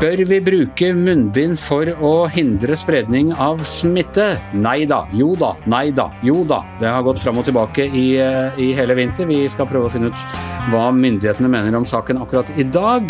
Bør 0.00 0.20
vi 0.28 0.40
bruke 0.44 0.90
munnbind 0.92 1.56
for 1.60 1.88
å 2.04 2.10
hindre 2.28 2.76
spredning 2.76 3.32
av 3.32 3.64
smitte? 3.64 4.34
Nei 4.52 4.84
da, 4.84 5.06
jo 5.16 5.32
da, 5.40 5.54
nei 5.64 5.88
da, 5.96 6.10
jo 6.20 6.44
da. 6.44 6.60
Det 6.80 6.92
har 6.92 7.04
gått 7.08 7.24
fram 7.24 7.40
og 7.40 7.48
tilbake 7.48 7.88
i, 7.88 8.04
eh, 8.20 8.60
i 8.60 8.72
hele 8.76 8.94
vinter. 9.00 9.24
Vi 9.24 9.48
skal 9.48 9.68
prøve 9.72 9.88
å 9.88 9.92
finne 9.92 10.12
ut 10.12 10.20
hva 10.68 10.92
myndighetene 10.92 11.48
mener 11.48 11.76
om 11.80 11.88
saken 11.88 12.20
akkurat 12.20 12.48
i 12.60 12.68
dag. 12.68 13.08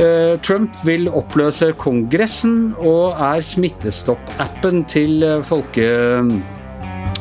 Eh, 0.00 0.36
Trump 0.40 0.72
vil 0.84 1.08
oppløse 1.08 1.72
Kongressen 1.76 2.74
og 2.80 3.12
er 3.20 3.40
Smittestopp-appen 3.40 4.84
til 4.88 5.24
eh, 5.24 5.42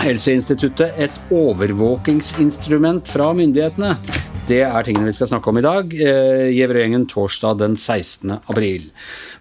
Folkehelseinstituttet 0.06 1.00
et 1.02 1.16
overvåkingsinstrument 1.34 3.08
fra 3.10 3.32
myndighetene. 3.34 3.96
Det 4.46 4.60
er 4.62 4.86
tingene 4.86 5.08
vi 5.10 5.16
skal 5.18 5.32
snakke 5.32 5.50
om 5.50 5.58
i 5.58 5.64
dag. 5.66 5.96
Eh, 5.98 7.06
torsdag 7.10 7.58
den 7.58 7.74
16. 7.76 8.36
april. 8.46 8.92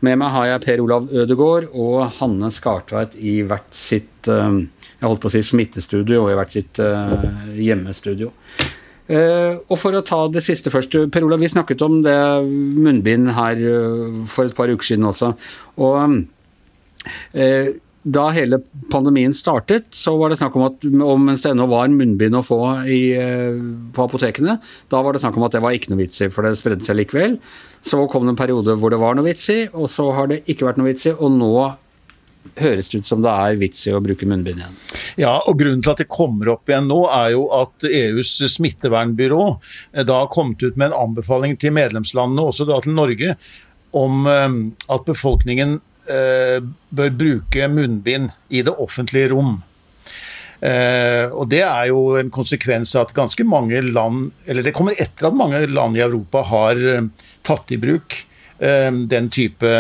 Med 0.01 0.17
meg 0.17 0.33
har 0.33 0.47
jeg 0.47 0.63
Per 0.65 0.81
Olav 0.81 1.13
Ødegård 1.13 1.69
og 1.69 2.09
Hanne 2.17 2.49
Skartveit 2.49 3.13
i 3.21 3.43
hvert 3.45 3.69
sitt 3.77 4.25
eh, 4.25 4.65
jeg 5.03 5.05
holdt 5.05 5.21
på 5.21 5.29
å 5.29 5.35
si 5.37 5.45
smittestudio 5.45 6.25
og 6.25 6.33
i 6.33 6.41
hvert 6.41 6.57
sitt 6.57 6.81
eh, 6.81 7.29
hjemmestudio. 7.61 8.33
Og 9.13 9.77
for 9.77 9.93
å 9.93 10.01
ta 10.01 10.23
det 10.33 10.47
siste 10.49 10.73
først. 10.73 10.97
Per 11.13 11.29
Olav, 11.29 11.45
vi 11.45 11.53
snakket 11.53 11.85
om 11.85 12.01
det 12.01 12.17
munnbind 12.41 13.35
her 13.37 13.61
for 14.25 14.49
et 14.49 14.57
par 14.57 14.73
uker 14.73 14.95
siden 14.95 15.05
også. 15.13 15.35
Og 15.77 16.25
da 18.05 18.27
hele 18.37 18.59
pandemien 18.93 19.33
startet, 19.35 19.87
så 19.97 20.13
var 20.21 20.31
det 20.31 20.37
snakk 20.37 20.57
om 20.59 20.67
at 20.67 20.83
mens 20.85 21.41
det 21.45 21.55
ennå 21.55 21.65
var 21.71 21.89
munnbind 21.89 22.37
å 22.37 22.43
få 22.45 22.59
i, 22.85 23.15
eh, 23.17 23.57
på 23.97 24.05
apotekene, 24.05 24.59
da 24.93 25.01
var 25.03 25.15
det 25.17 25.23
snakk 25.23 25.39
om 25.41 25.47
at 25.47 25.57
det 25.57 25.63
var 25.65 25.73
ikke 25.73 25.93
noe 25.93 26.03
vits 26.03 26.21
i, 26.21 26.29
for 26.29 26.45
det 26.45 26.59
spredde 26.61 26.85
seg 26.85 26.99
likevel. 27.01 27.39
Så 27.85 28.05
kom 28.13 28.27
det 28.29 28.35
en 28.35 28.43
periode 28.43 28.77
hvor 28.77 28.93
det 28.93 29.01
var 29.01 29.17
noe 29.17 29.25
vits 29.25 29.49
i, 29.49 29.65
og 29.73 29.89
så 29.89 30.11
har 30.13 30.29
det 30.29 30.43
ikke 30.45 30.69
vært 30.69 30.81
noe 30.81 30.93
vits 30.93 31.09
i, 31.09 31.15
og 31.17 31.33
nå 31.33 31.55
høres 32.61 32.91
det 32.93 33.01
ut 33.01 33.09
som 33.09 33.23
det 33.25 33.33
er 33.33 33.57
vits 33.57 33.87
i 33.89 33.95
å 33.97 34.03
bruke 34.05 34.29
munnbind 34.29 34.61
igjen. 34.61 34.77
Ja, 35.17 35.39
og 35.49 35.57
Grunnen 35.61 35.81
til 35.81 35.95
at 35.95 36.03
det 36.03 36.11
kommer 36.13 36.53
opp 36.53 36.69
igjen 36.69 36.91
nå, 36.91 37.01
er 37.09 37.33
jo 37.33 37.47
at 37.57 37.89
EUs 37.89 38.37
smittevernbyrå 38.53 39.47
eh, 39.49 40.05
da 40.05 40.21
har 40.21 40.33
kommet 40.33 40.61
ut 40.61 40.77
med 40.77 40.91
en 40.91 40.99
anbefaling 41.07 41.57
til 41.57 41.73
medlemslandene, 41.73 42.45
også 42.45 42.69
da 42.69 42.83
til 42.85 42.97
Norge, 43.01 43.39
om 43.97 44.29
eh, 44.29 44.61
at 44.93 45.09
befolkningen 45.09 45.79
bør 46.05 47.15
bruke 47.17 47.69
munnbind 47.73 48.29
i 48.53 48.61
det 48.67 48.75
offentlige 48.77 49.31
rom. 49.33 49.63
Uh, 50.65 51.29
og 51.35 51.49
Det 51.51 51.61
er 51.65 51.89
jo 51.91 52.15
en 52.17 52.31
konsekvens 52.33 52.95
av 52.97 53.09
at 53.09 53.17
ganske 53.17 53.45
mange 53.45 53.83
land 53.85 54.31
Eller 54.49 54.65
det 54.65 54.73
kommer 54.73 54.97
etter 54.97 55.27
at 55.29 55.37
mange 55.37 55.59
land 55.67 55.99
i 55.99 56.05
Europa 56.05 56.41
har 56.49 56.79
uh, 56.81 57.09
tatt 57.45 57.75
i 57.75 57.81
bruk 57.83 58.17
uh, 58.63 58.93
den 59.11 59.29
type 59.35 59.75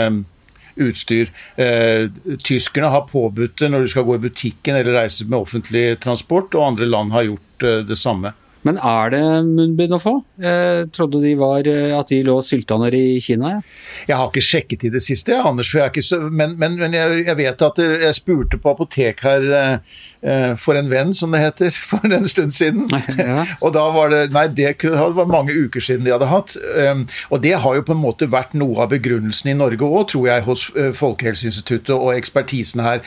utstyr. 0.76 1.32
Eh, 1.56 2.10
tyskerne 2.42 2.86
har 2.86 3.08
påbudt 3.08 3.58
det 3.58 3.70
når 3.70 3.84
du 3.84 3.92
skal 3.92 4.06
gå 4.06 4.16
i 4.18 4.24
butikken 4.26 4.78
eller 4.78 4.98
reise 4.98 5.26
med 5.26 5.38
offentlig 5.38 6.00
transport, 6.02 6.54
og 6.54 6.72
andre 6.72 6.88
land 6.88 7.14
har 7.14 7.28
gjort 7.28 7.66
eh, 7.66 7.82
det 7.86 7.98
samme. 7.98 8.34
Men 8.64 8.78
er 8.80 9.12
det 9.12 9.22
munnbind 9.44 9.92
å 9.92 10.00
få? 10.00 10.14
Jeg 10.40 10.88
trodde 10.96 11.20
de 11.20 11.34
var, 11.36 11.66
eh, 11.68 11.92
at 11.92 12.08
de 12.08 12.22
lå 12.24 12.38
sylta 12.44 12.78
nede 12.80 12.96
i 12.96 13.20
Kina. 13.20 13.58
Ja. 13.58 13.60
Jeg 14.08 14.16
har 14.16 14.30
ikke 14.30 14.44
sjekket 14.44 14.86
i 14.88 14.92
det 14.94 15.02
siste, 15.04 15.36
Anders, 15.36 15.74
så, 16.00 16.20
men, 16.30 16.56
men, 16.58 16.78
men 16.80 16.96
jeg, 16.96 17.26
jeg, 17.26 17.36
vet 17.36 17.64
at 17.68 17.80
jeg 17.84 18.16
spurte 18.16 18.60
på 18.60 18.72
apotek 18.72 19.20
her 19.26 19.46
eh, 19.52 20.54
for 20.56 20.78
en 20.80 20.88
venn, 20.88 21.12
som 21.16 21.34
det 21.34 21.42
heter, 21.42 21.76
for 21.90 22.04
en 22.08 22.28
stund 22.28 22.56
siden. 22.56 22.88
Ja. 23.24 23.44
og 23.62 23.72
da 23.76 23.82
var 23.94 24.10
det 24.10 24.32
Nei, 24.34 24.46
det 24.52 24.72
var 24.82 25.28
mange 25.30 25.54
uker 25.54 25.82
siden 25.82 26.04
de 26.06 26.12
hadde 26.12 26.26
hatt. 26.28 26.56
Um, 26.56 27.04
og 27.30 27.42
det 27.44 27.52
har 27.62 27.76
jo 27.76 27.84
på 27.86 27.94
en 27.94 28.00
måte 28.00 28.26
vært 28.32 28.56
noe 28.58 28.82
av 28.82 28.90
begrunnelsen 28.90 29.52
i 29.52 29.56
Norge 29.56 29.86
òg, 29.86 30.08
tror 30.10 30.26
jeg, 30.28 30.44
hos 30.48 30.64
Folkehelseinstituttet 30.98 31.92
og 31.94 32.10
ekspertisen 32.16 32.82
her. 32.84 33.04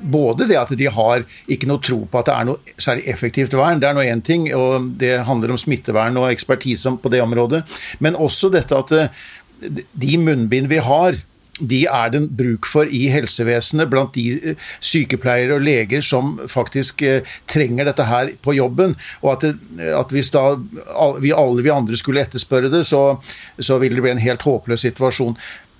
Både 0.00 0.48
det 0.50 0.58
at 0.58 0.72
de 0.78 0.88
har 0.90 1.26
ikke 1.50 1.68
noe 1.70 1.82
tro 1.84 2.00
på 2.08 2.22
at 2.22 2.30
det 2.30 2.36
er 2.36 2.48
noe 2.48 2.78
særlig 2.80 3.06
effektivt 3.12 3.56
vern, 3.58 3.82
det 3.82 3.90
er 3.90 3.98
nå 3.98 4.06
én 4.06 4.24
ting. 4.24 4.48
og 4.56 4.99
det 5.00 5.16
handler 5.28 5.54
om 5.54 5.60
smittevern 5.60 6.18
og 6.20 6.30
ekspertise 6.30 6.92
på 7.00 7.12
det 7.12 7.22
området. 7.24 7.64
Men 7.98 8.18
også 8.18 8.52
dette 8.52 8.76
at 8.76 8.94
eh, 8.96 9.26
de 9.92 10.16
munnbind 10.20 10.70
vi 10.70 10.80
har, 10.84 11.18
de 11.60 11.80
er 11.84 12.12
det 12.12 12.22
bruk 12.36 12.68
for 12.70 12.88
i 12.88 13.02
helsevesenet 13.12 13.90
blant 13.92 14.14
de 14.16 14.26
eh, 14.32 14.68
sykepleiere 14.80 15.58
og 15.58 15.64
leger 15.66 16.04
som 16.04 16.38
faktisk 16.48 17.02
eh, 17.06 17.26
trenger 17.50 17.88
dette 17.88 18.06
her 18.08 18.34
på 18.42 18.56
jobben. 18.56 18.96
Og 19.20 19.34
at, 19.34 19.46
det, 19.46 19.90
at 19.96 20.14
hvis 20.14 20.32
da 20.34 20.54
vi 21.20 21.34
alle 21.36 21.64
vi 21.64 21.72
andre 21.74 21.98
skulle 22.00 22.24
etterspørre 22.24 22.72
det, 22.72 22.86
så, 22.88 23.20
så 23.58 23.80
ville 23.80 23.98
det 23.98 24.06
bli 24.06 24.14
en 24.14 24.24
helt 24.24 24.46
håpløs 24.46 24.86
situasjon. 24.88 25.36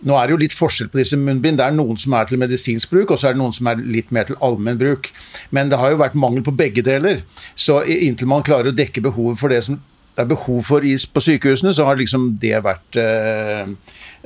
Nå 0.06 0.16
er 0.16 0.26
det 0.26 0.34
jo 0.34 0.40
litt 0.40 0.56
forskjell 0.56 0.88
på 0.92 1.00
disse 1.02 1.18
munnbind. 1.20 1.60
Det 1.60 1.66
er 1.66 1.76
noen 1.76 1.98
som 2.00 2.14
er 2.16 2.28
til 2.28 2.40
medisinsk 2.40 2.92
bruk, 2.92 3.12
og 3.12 3.20
så 3.20 3.30
er 3.30 3.36
det 3.36 3.42
noen 3.42 3.56
som 3.56 3.68
er 3.68 3.82
litt 3.84 4.12
mer 4.14 4.28
til 4.28 4.38
allmenn 4.40 4.80
bruk. 4.80 5.10
Men 5.52 5.72
det 5.72 5.80
har 5.80 5.92
jo 5.92 6.00
vært 6.00 6.16
mangel 6.18 6.44
på 6.46 6.56
begge 6.56 6.84
deler. 6.86 7.20
Så 7.54 7.82
inntil 7.84 8.30
man 8.30 8.46
klarer 8.46 8.72
å 8.72 8.76
dekke 8.76 9.04
behovet 9.04 9.40
for 9.40 9.52
det 9.52 9.64
som 9.66 9.80
det 10.20 10.26
er 10.26 10.30
behov 10.34 10.64
for 10.66 10.84
is 10.84 11.06
på 11.08 11.22
sykehusene, 11.22 11.72
så 11.72 11.86
har 11.86 11.96
liksom 11.96 12.34
det 12.42 12.58
vært 12.64 12.96
eh, 12.98 13.70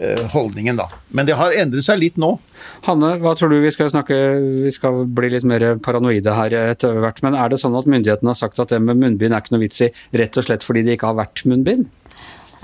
eh, 0.01 0.23
holdningen, 0.33 0.79
da. 0.81 0.89
Men 1.15 1.29
det 1.29 1.37
har 1.39 1.55
endret 1.61 1.87
seg 1.87 2.01
litt 2.01 2.17
nå. 2.19 2.33
Hanne, 2.87 3.13
hva 3.23 3.35
tror 3.37 3.53
du 3.53 3.59
vi 3.61 3.71
skal 3.75 3.91
snakke 3.93 4.17
Vi 4.65 4.73
skal 4.73 5.05
bli 5.07 5.29
litt 5.31 5.45
mer 5.47 5.77
paranoide 5.85 6.35
her 6.35 6.57
etter 6.73 6.99
hvert. 7.03 7.21
Men 7.23 7.37
er 7.39 7.53
det 7.53 7.61
sånn 7.63 7.77
at 7.79 7.87
myndighetene 7.91 8.33
har 8.33 8.41
sagt 8.41 8.59
at 8.63 8.73
det 8.73 8.81
med 8.83 8.99
munnbind 9.03 9.37
er 9.37 9.45
ikke 9.45 9.55
noe 9.55 9.67
vits 9.67 9.85
i, 9.85 9.93
rett 10.17 10.41
og 10.41 10.49
slett 10.49 10.67
fordi 10.67 10.87
det 10.87 10.97
ikke 10.97 11.13
har 11.13 11.21
vært 11.21 11.45
munnbind? 11.51 11.87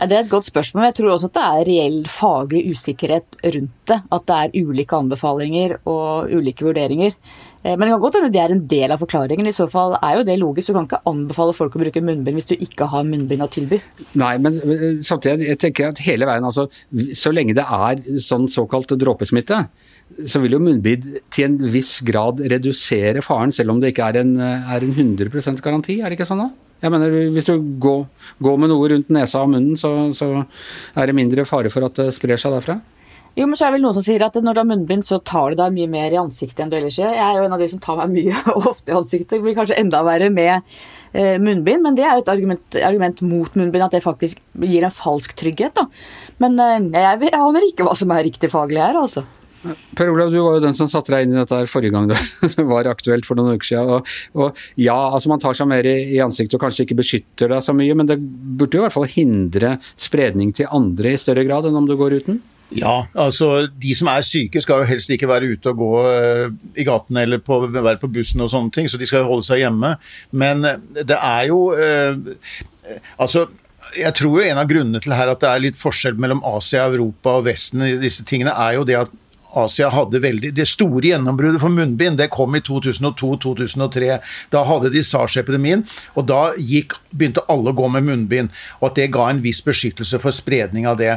Det 0.00 0.16
er 0.16 0.24
et 0.24 0.32
godt 0.32 0.48
spørsmål. 0.48 0.80
men 0.80 0.88
Jeg 0.88 0.94
tror 0.96 1.12
også 1.12 1.28
at 1.28 1.36
det 1.36 1.44
er 1.44 1.68
reell 1.68 2.00
faglig 2.08 2.62
usikkerhet 2.72 3.36
rundt 3.44 3.72
det. 3.90 3.98
At 4.16 4.26
det 4.30 4.36
er 4.36 4.64
ulike 4.64 4.96
anbefalinger 4.96 5.76
og 5.84 6.32
ulike 6.32 6.64
vurderinger. 6.64 7.12
Eh, 7.64 7.74
men 7.76 7.84
det 7.84 7.90
kan 7.92 8.00
godt 8.00 8.16
hende 8.16 8.30
det 8.32 8.40
er 8.40 8.54
en 8.54 8.62
del 8.70 8.94
av 8.94 9.02
forklaringen. 9.02 9.50
I 9.50 9.52
så 9.52 9.66
fall 9.68 9.96
er 9.98 10.16
jo 10.16 10.24
det 10.24 10.38
logisk. 10.40 10.70
Du 10.70 10.78
kan 10.78 10.88
ikke 10.88 11.02
anbefale 11.10 11.56
folk 11.56 11.76
å 11.76 11.82
bruke 11.82 12.04
munnbind 12.04 12.40
hvis 12.40 12.48
du 12.48 12.54
ikke 12.56 12.88
har 12.92 13.04
munnbind 13.08 13.44
å 13.44 13.50
tilby. 13.52 13.80
Nei, 14.20 14.32
men 14.40 14.56
eh, 14.56 14.86
samtidig 15.04 15.50
jeg 15.50 15.60
tenker 15.66 15.90
at 15.90 16.00
hele 16.06 16.28
veien, 16.30 16.48
altså, 16.48 16.68
så 17.18 17.34
lenge 17.34 17.58
det 17.58 17.66
er 17.66 18.00
sånn 18.24 18.48
såkalt 18.48 18.96
dråpesmitte, 18.96 19.60
så 20.24 20.40
vil 20.40 20.56
jo 20.56 20.64
munnbind 20.64 21.12
til 21.28 21.50
en 21.50 21.60
viss 21.76 21.98
grad 22.06 22.40
redusere 22.40 23.20
faren, 23.24 23.52
selv 23.52 23.74
om 23.74 23.84
det 23.84 23.92
ikke 23.92 24.08
er 24.08 24.22
en, 24.24 24.34
er 24.40 24.86
en 24.86 24.96
100% 24.96 25.60
garanti. 25.64 26.00
Er 26.00 26.08
det 26.08 26.18
ikke 26.18 26.30
sånn 26.32 26.46
da? 26.46 26.50
Jeg 26.80 26.92
mener, 26.92 27.12
Hvis 27.34 27.48
du 27.48 27.58
går, 27.82 28.06
går, 28.40 28.56
med 28.60 28.72
noe 28.72 28.88
rundt 28.94 29.12
nesa 29.12 29.44
og 29.44 29.52
munnen, 29.52 29.76
så, 29.76 30.12
så, 30.16 30.46
er 30.96 31.10
det 31.10 31.16
mindre 31.16 31.44
fare 31.48 31.72
for 31.72 31.84
at 31.86 31.98
det 32.00 32.08
sprer 32.16 32.40
seg 32.40 32.56
derfra? 32.56 32.80
Jo, 33.38 33.46
men 33.46 33.54
så 33.54 33.66
er 33.66 33.70
det 33.70 33.76
vel 33.78 33.84
noen 33.84 33.94
som 33.94 34.04
sier 34.04 34.22
at 34.26 34.34
når 34.42 34.56
du 34.56 34.60
har 34.60 34.66
munnbind, 34.66 35.04
så 35.06 35.20
tar 35.22 35.52
du 35.52 35.60
deg 35.60 35.74
mye 35.76 35.90
mer 35.92 36.14
i 36.14 36.18
ansiktet 36.18 36.64
enn 36.64 36.72
du 36.72 36.78
ellers 36.80 36.98
gjør. 36.98 37.12
Jeg 37.14 37.26
er 37.26 37.36
jo 37.38 37.44
en 37.46 37.54
av 37.54 37.62
de 37.62 37.68
som 37.70 37.82
tar 37.82 38.00
meg 38.00 38.14
mye 38.16 38.40
og 38.56 38.66
ofte 38.72 38.90
i 38.90 38.96
ansiktet. 38.96 39.42
Blir 39.44 39.54
kanskje 39.58 39.78
enda 39.78 40.00
verre 40.06 40.32
med 40.34 40.56
eh, 40.56 41.36
munnbind, 41.38 41.84
men 41.86 41.98
det 41.98 42.08
er 42.08 42.16
jo 42.16 42.24
et 42.24 42.32
argument, 42.32 42.80
argument, 42.90 43.22
mot 43.22 43.60
munnbind, 43.60 43.86
at 43.86 43.94
det 43.94 44.02
faktisk 44.02 44.40
gir 44.64 44.88
en 44.88 44.96
falsk 44.96 45.36
trygghet. 45.38 45.78
da. 45.78 45.86
Men 46.42 46.58
jeg, 46.58 47.20
jeg 47.28 47.38
aner 47.38 47.68
ikke 47.68 47.86
hva 47.86 47.94
som 47.98 48.16
er 48.16 48.26
riktig 48.26 48.50
faglig 48.50 48.82
her, 48.82 48.98
altså. 48.98 49.28
Per 49.96 50.08
Olav, 50.08 50.30
du 50.32 50.38
var 50.40 50.56
jo 50.56 50.62
den 50.64 50.76
som 50.76 50.88
satte 50.88 51.12
deg 51.12 51.26
inn 51.26 51.34
i 51.34 51.40
dette 51.40 51.56
her 51.58 51.68
forrige 51.68 51.92
gang 51.92 52.06
det 52.08 52.16
var 52.72 52.88
aktuelt 52.88 53.26
for 53.28 53.36
noen 53.36 53.58
uker 53.58 53.68
siden. 53.68 53.90
Og, 53.98 54.14
og 54.40 54.62
ja, 54.80 54.96
altså 54.96 55.32
man 55.32 55.42
tar 55.42 55.56
seg 55.56 55.68
mer 55.68 55.86
i, 55.88 55.96
i, 56.14 56.20
ansiktet 56.24 56.56
og 56.56 56.64
kanskje 56.64 56.86
ikke 56.86 57.00
beskytter 57.02 57.52
deg 57.52 57.64
så 57.64 57.74
mye, 57.76 57.96
men 57.98 58.08
det 58.08 58.16
burde 58.20 58.78
jo 58.78 58.84
i 58.84 58.86
hvert 58.86 58.96
fall 58.96 59.10
hindre 59.10 59.74
spredning 59.92 60.54
til 60.56 60.70
andre 60.72 61.12
i 61.12 61.20
større 61.20 61.44
grad 61.48 61.68
enn 61.68 61.76
om 61.76 61.88
du 61.88 61.96
går 62.00 62.16
uten? 62.22 62.40
Ja, 62.70 63.08
altså 63.18 63.66
de 63.82 63.94
som 63.98 64.08
er 64.12 64.22
syke 64.22 64.60
skal 64.62 64.84
jo 64.84 64.90
helst 64.92 65.10
ikke 65.10 65.28
være 65.28 65.48
ute 65.56 65.72
og 65.72 65.80
gå 65.80 65.88
uh, 66.06 66.52
i 66.78 66.86
gatene 66.86 67.24
eller 67.26 67.40
på, 67.42 67.64
være 67.66 67.98
på 67.98 68.12
bussen 68.14 68.44
og 68.44 68.52
sånne 68.52 68.70
ting, 68.74 68.86
så 68.88 69.00
de 69.00 69.08
skal 69.10 69.24
jo 69.24 69.32
holde 69.32 69.46
seg 69.48 69.64
hjemme. 69.64 69.96
Men 70.30 70.62
uh, 70.62 70.76
det 71.02 71.18
er 71.18 71.48
jo 71.50 71.64
uh, 71.74 72.46
Altså 73.20 73.44
jeg 73.96 74.12
tror 74.18 74.36
jo 74.36 74.44
en 74.44 74.58
av 74.60 74.68
grunnene 74.68 75.00
til 75.02 75.14
her 75.14 75.30
at 75.32 75.40
det 75.42 75.48
er 75.50 75.62
litt 75.62 75.78
forskjell 75.78 76.18
mellom 76.20 76.42
Asia, 76.46 76.84
Europa 76.90 77.38
og 77.38 77.46
Vesten 77.46 77.84
i 77.86 77.94
disse 78.02 78.26
tingene, 78.28 78.52
er 78.52 78.76
jo 78.76 78.84
det 78.86 78.98
at 78.98 79.14
Asia 79.56 79.90
hadde 79.92 80.20
veldig 80.22 80.52
Det 80.54 80.66
store 80.68 81.10
gjennombruddet 81.10 81.60
for 81.62 81.72
munnbind 81.74 82.18
det 82.20 82.30
kom 82.32 82.54
i 82.56 82.62
2002-2003. 82.64 84.18
Da 84.52 84.62
hadde 84.66 84.92
de 84.92 85.02
SARS-epidemien, 85.06 85.84
og 86.14 86.26
da 86.30 86.40
gikk, 86.56 86.96
begynte 87.14 87.44
alle 87.50 87.72
å 87.72 87.76
gå 87.76 87.88
med 87.94 88.06
munnbind. 88.06 88.54
Og 88.80 88.90
at 88.90 89.00
det 89.00 89.10
ga 89.14 89.28
en 89.30 89.42
viss 89.44 89.62
beskyttelse 89.64 90.20
for 90.22 90.34
spredning 90.34 90.88
av 90.90 90.98
det. 91.00 91.16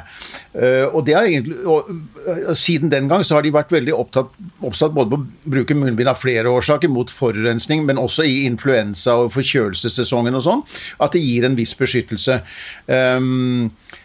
Uh, 0.55 0.89
og 0.91 1.03
det 1.07 1.17
egentlig, 1.19 1.59
og, 1.65 1.89
uh, 2.23 2.53
Siden 2.57 2.91
den 2.91 3.09
gang 3.11 3.23
så 3.25 3.37
har 3.37 3.45
de 3.45 3.51
vært 3.53 3.73
veldig 3.73 3.93
opptatt, 3.97 4.31
oppsatt 4.63 4.93
både 4.95 5.11
på 5.13 5.19
å 5.19 5.53
bruke 5.55 5.77
munnbind 5.77 6.09
av 6.11 6.21
flere 6.21 6.51
årsaker, 6.51 6.91
mot 6.93 7.09
forurensning, 7.11 7.85
men 7.87 7.99
også 8.01 8.25
i 8.27 8.43
influensa- 8.47 9.17
og 9.23 9.33
forkjølelsessesongen 9.35 10.37
og 10.37 10.45
sånn, 10.45 10.63
at 11.03 11.15
det 11.15 11.23
gir 11.23 11.47
en 11.47 11.57
viss 11.57 11.73
beskyttelse. 11.77 12.41
Um, 12.87 13.71
Eh, 13.93 14.02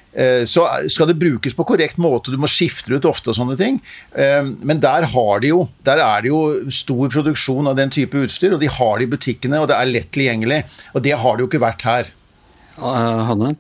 så 0.49 0.65
skal 0.91 1.11
det 1.11 1.19
brukes 1.21 1.55
på 1.55 1.67
korrekt 1.69 2.01
måte, 2.03 2.33
du 2.33 2.41
må 2.41 2.51
skifte 2.51 2.91
ut 2.91 3.07
ofte 3.09 3.31
og 3.33 3.39
sånne 3.39 3.59
ting. 3.61 3.79
Eh, 4.19 4.43
men 4.67 4.83
der 4.83 5.07
har 5.13 5.43
de 5.45 5.53
jo 5.53 5.61
Der 5.85 6.01
er 6.03 6.23
det 6.23 6.31
jo 6.31 6.71
stor 6.75 7.09
produksjon 7.13 7.69
av 7.71 7.77
den 7.79 7.91
type 7.95 8.19
utstyr, 8.19 8.55
og 8.57 8.61
de 8.61 8.71
har 8.73 8.99
det 8.99 9.07
i 9.07 9.13
butikkene, 9.15 9.61
og 9.63 9.71
det 9.71 9.79
er 9.79 9.93
lett 9.93 10.11
tilgjengelig. 10.15 10.65
Og 10.95 11.05
det 11.05 11.15
har 11.17 11.37
det 11.37 11.45
jo 11.45 11.49
ikke 11.51 11.63
vært 11.63 11.87
her. 11.87 12.11
Uh, 12.79 13.25
Hanne? 13.31 13.55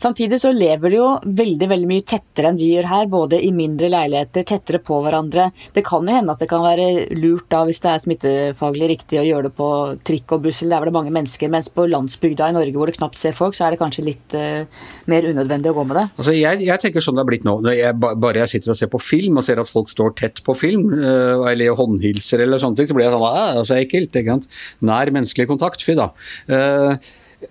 Samtidig 0.00 0.40
så 0.42 0.52
lever 0.54 0.92
de 0.92 0.98
jo 0.98 1.08
veldig 1.24 1.68
veldig 1.70 1.88
mye 1.88 2.04
tettere 2.06 2.50
enn 2.50 2.58
vi 2.60 2.72
gjør 2.74 2.88
her, 2.90 3.08
både 3.10 3.40
i 3.42 3.50
mindre 3.54 3.90
leiligheter, 3.92 4.46
tettere 4.48 4.80
på 4.84 4.98
hverandre. 5.04 5.48
Det 5.74 5.84
kan 5.86 6.06
jo 6.06 6.16
hende 6.16 6.34
at 6.34 6.42
det 6.42 6.48
kan 6.50 6.64
være 6.64 6.88
lurt 7.18 7.46
da, 7.52 7.62
hvis 7.68 7.82
det 7.84 7.90
er 7.92 8.02
smittefaglig 8.02 8.90
riktig 8.94 9.20
å 9.20 9.26
gjøre 9.26 9.48
det 9.48 9.54
på 9.58 9.68
trikk 10.06 10.36
og 10.36 10.44
buss, 10.46 10.62
eller 10.62 10.74
der 10.74 10.82
hvor 10.82 10.90
det 10.90 10.94
er 10.94 10.98
mange 10.98 11.14
mennesker, 11.14 11.52
mens 11.52 11.70
på 11.72 11.86
landsbygda 11.90 12.50
i 12.50 12.56
Norge 12.56 12.76
hvor 12.78 12.90
du 12.90 12.98
knapt 12.98 13.20
ser 13.20 13.36
folk, 13.36 13.56
så 13.56 13.68
er 13.68 13.74
det 13.74 13.80
kanskje 13.82 14.06
litt 14.06 14.36
uh, 14.38 14.86
mer 15.10 15.28
unødvendig 15.30 15.72
å 15.72 15.78
gå 15.78 15.86
med 15.88 16.00
det. 16.00 16.06
Altså, 16.18 16.36
jeg, 16.36 16.62
jeg, 16.66 16.82
tenker 16.82 17.04
sånn 17.04 17.18
det 17.18 17.24
har 17.24 17.30
blitt 17.32 17.48
nå. 17.48 17.58
Når 17.64 17.78
jeg, 17.78 17.98
bare 18.00 18.44
jeg 18.44 18.54
sitter 18.56 18.74
og 18.74 18.80
ser 18.80 18.92
på 18.92 19.02
film 19.02 19.40
og 19.40 19.46
ser 19.46 19.62
at 19.62 19.70
folk 19.70 19.92
står 19.92 20.16
tett 20.20 20.44
på 20.46 20.56
film, 20.58 20.88
uh, 20.98 21.44
eller 21.50 21.76
håndhilser 21.78 22.44
eller 22.44 22.62
sånne 22.62 22.80
ting, 22.80 22.90
så 22.90 22.96
blir 22.96 23.08
jeg 23.08 23.16
sånn 23.16 23.28
Æh, 23.34 23.60
så 23.66 23.76
ekkelt. 23.78 24.16
ikke 24.20 24.38
sant? 24.38 24.48
Nær 24.84 25.12
menneskelig 25.14 25.50
kontakt, 25.50 25.84
fy 25.84 25.96
da. 25.98 26.10
Uh, 26.50 26.96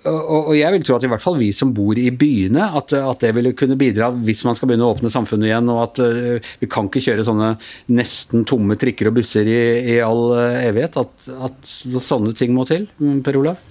og, 0.09 0.51
jeg 0.57 0.73
vil 0.75 0.85
tro 0.85 0.97
at 0.97 1.05
i 1.05 1.09
hvert 1.11 1.23
fall 1.23 1.37
vi 1.39 1.49
som 1.55 1.73
bor 1.75 1.97
i 1.99 2.09
byene, 2.15 2.69
at, 2.79 2.95
at, 2.97 3.19
det 3.23 3.33
ville 3.37 3.53
kunne 3.57 3.77
bidra 3.79 4.09
hvis 4.13 4.43
man 4.47 4.57
skal 4.57 4.69
begynne 4.69 4.87
å 4.87 4.93
åpne 4.95 5.11
samfunnet 5.13 5.49
igjen. 5.49 5.71
Og 5.73 5.81
at 5.85 6.01
uh, 6.03 6.53
vi 6.61 6.69
kan 6.71 6.89
ikke 6.89 7.03
kjøre 7.07 7.27
sånne 7.27 7.51
nesten 7.95 8.47
tomme 8.49 8.77
trikker 8.79 9.11
og 9.11 9.19
busser 9.19 9.49
i, 9.49 9.59
i 9.95 9.99
all 10.03 10.25
uh, 10.35 10.61
evighet. 10.63 10.99
At, 11.03 11.29
at, 11.49 11.59
sånne 11.93 12.35
ting 12.37 12.55
må 12.55 12.67
til. 12.69 12.87
Per 13.25 13.39
Olav? 13.41 13.61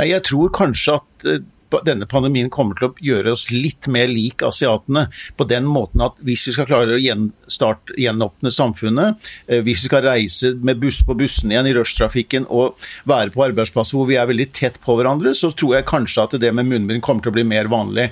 Nei, 0.00 0.10
jeg 0.12 0.24
tror 0.28 0.52
kanskje 0.54 0.98
at 1.00 1.30
uh 1.34 1.38
denne 1.86 2.08
pandemien 2.08 2.50
kommer 2.52 2.78
til 2.78 2.88
å 2.88 2.94
gjøre 3.02 3.34
oss 3.34 3.48
litt 3.52 3.88
mer 3.90 4.08
lik 4.10 4.42
asiatene. 4.46 5.06
På 5.36 5.46
den 5.48 5.68
måten 5.68 6.02
at 6.04 6.18
hvis 6.24 6.46
vi 6.48 6.54
skal 6.56 6.68
klare 6.70 6.96
å 6.96 7.02
gjenstart, 7.02 7.92
gjenåpne 7.98 8.52
samfunnet, 8.54 9.30
eh, 9.46 9.62
hvis 9.64 9.84
vi 9.84 9.90
skal 9.90 10.06
reise 10.06 10.54
med 10.56 10.80
buss 10.82 11.02
på 11.04 11.16
bussen 11.18 11.52
igjen 11.52 11.68
i 11.68 11.74
rushtrafikken 11.76 12.48
og 12.48 12.78
være 13.08 13.34
på 13.34 13.44
arbeidsplasser 13.48 13.98
hvor 13.98 14.08
vi 14.08 14.18
er 14.20 14.28
veldig 14.30 14.50
tett 14.56 14.80
på 14.84 14.98
hverandre, 14.98 15.34
så 15.36 15.52
tror 15.52 15.78
jeg 15.78 15.88
kanskje 15.88 16.24
at 16.24 16.38
det 16.40 16.52
med 16.54 16.68
munnbind 16.70 17.04
kommer 17.04 17.24
til 17.24 17.32
å 17.32 17.38
bli 17.38 17.46
mer 17.48 17.70
vanlig. 17.72 18.10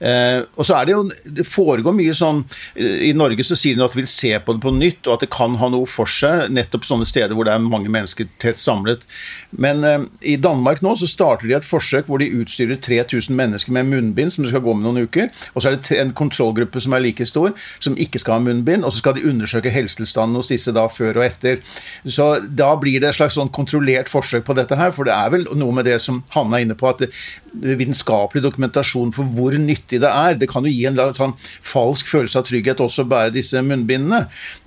Eh, 0.00 0.44
og 0.54 0.66
så 0.66 0.76
er 0.78 0.86
Det 0.86 0.94
jo, 0.94 1.02
det 1.34 1.44
foregår 1.46 1.94
mye 1.94 2.12
sånn 2.14 2.44
I 2.78 3.10
Norge 3.18 3.42
så 3.42 3.56
sier 3.58 3.74
de 3.74 3.82
at 3.82 3.96
de 3.96 3.98
vil 3.98 4.06
se 4.06 4.30
på 4.38 4.54
det 4.54 4.62
på 4.62 4.70
nytt, 4.70 5.00
og 5.08 5.16
at 5.16 5.24
det 5.24 5.30
kan 5.34 5.56
ha 5.58 5.68
noe 5.72 5.88
for 5.90 6.06
seg, 6.06 6.46
nettopp 6.54 6.86
sånne 6.86 7.08
steder 7.08 7.34
hvor 7.34 7.48
det 7.48 7.56
er 7.56 7.64
mange 7.64 7.90
mennesker 7.90 8.28
tett 8.38 8.60
samlet. 8.62 9.02
Men 9.50 9.82
eh, 9.84 10.06
i 10.34 10.36
Danmark 10.40 10.82
nå 10.84 10.94
så 11.00 11.08
starter 11.10 11.48
de 11.48 11.56
et 11.58 11.66
forsøk 11.66 12.06
hvor 12.08 12.22
de 12.22 12.30
utstyrer 12.40 12.78
3000 12.84 13.34
mennesker 13.34 13.74
med 13.74 13.90
munnbind 13.90 14.34
som 14.34 14.46
de 14.46 14.52
skal 14.52 14.62
gå 14.64 14.76
med 14.76 14.86
noen 14.86 15.08
uker. 15.08 15.32
Og 15.54 15.62
så 15.62 15.72
er 15.72 15.78
det 15.78 15.98
en 15.98 16.14
kontrollgruppe 16.16 16.82
som 16.82 16.94
er 16.94 17.04
like 17.04 17.26
stor, 17.28 17.54
som 17.82 17.98
ikke 17.98 18.22
skal 18.22 18.38
ha 18.38 18.44
munnbind. 18.46 18.86
Og 18.86 18.94
så 18.94 19.02
skal 19.02 19.18
de 19.18 19.26
undersøke 19.28 19.72
helsetilstanden 19.74 20.38
hos 20.38 20.50
disse 20.52 20.74
da 20.74 20.86
før 20.92 21.20
og 21.20 21.26
etter. 21.26 21.62
Så 22.06 22.30
da 22.46 22.70
blir 22.80 23.02
det 23.02 23.12
et 23.12 23.18
slags 23.18 23.38
sånn 23.38 23.52
kontrollert 23.54 24.10
forsøk 24.12 24.46
på 24.46 24.56
dette 24.58 24.78
her. 24.78 24.94
For 24.94 25.08
det 25.08 25.16
er 25.16 25.34
vel 25.34 25.48
noe 25.58 25.74
med 25.74 25.88
det 25.88 25.98
som 26.04 26.22
Hanne 26.34 26.58
er 26.58 26.66
inne 26.66 26.78
på, 26.78 26.90
at 26.90 27.02
det, 27.02 27.10
det 27.52 27.78
vitenskapelig 27.80 28.44
dokumentasjon 28.44 29.14
for 29.16 29.28
hvor 29.36 29.56
nyttig 29.58 29.87
det 29.96 30.10
er. 30.12 30.36
Det 30.36 30.50
kan 30.50 30.66
jo 30.68 30.72
gi 30.74 30.84
en 30.90 31.00
sånn 31.16 31.32
falsk 31.40 32.12
følelse 32.12 32.42
av 32.42 32.44
trygghet 32.50 32.84
også 32.84 33.06
å 33.06 33.08
bære 33.08 33.32
disse 33.32 33.62
munnbindene. 33.64 34.26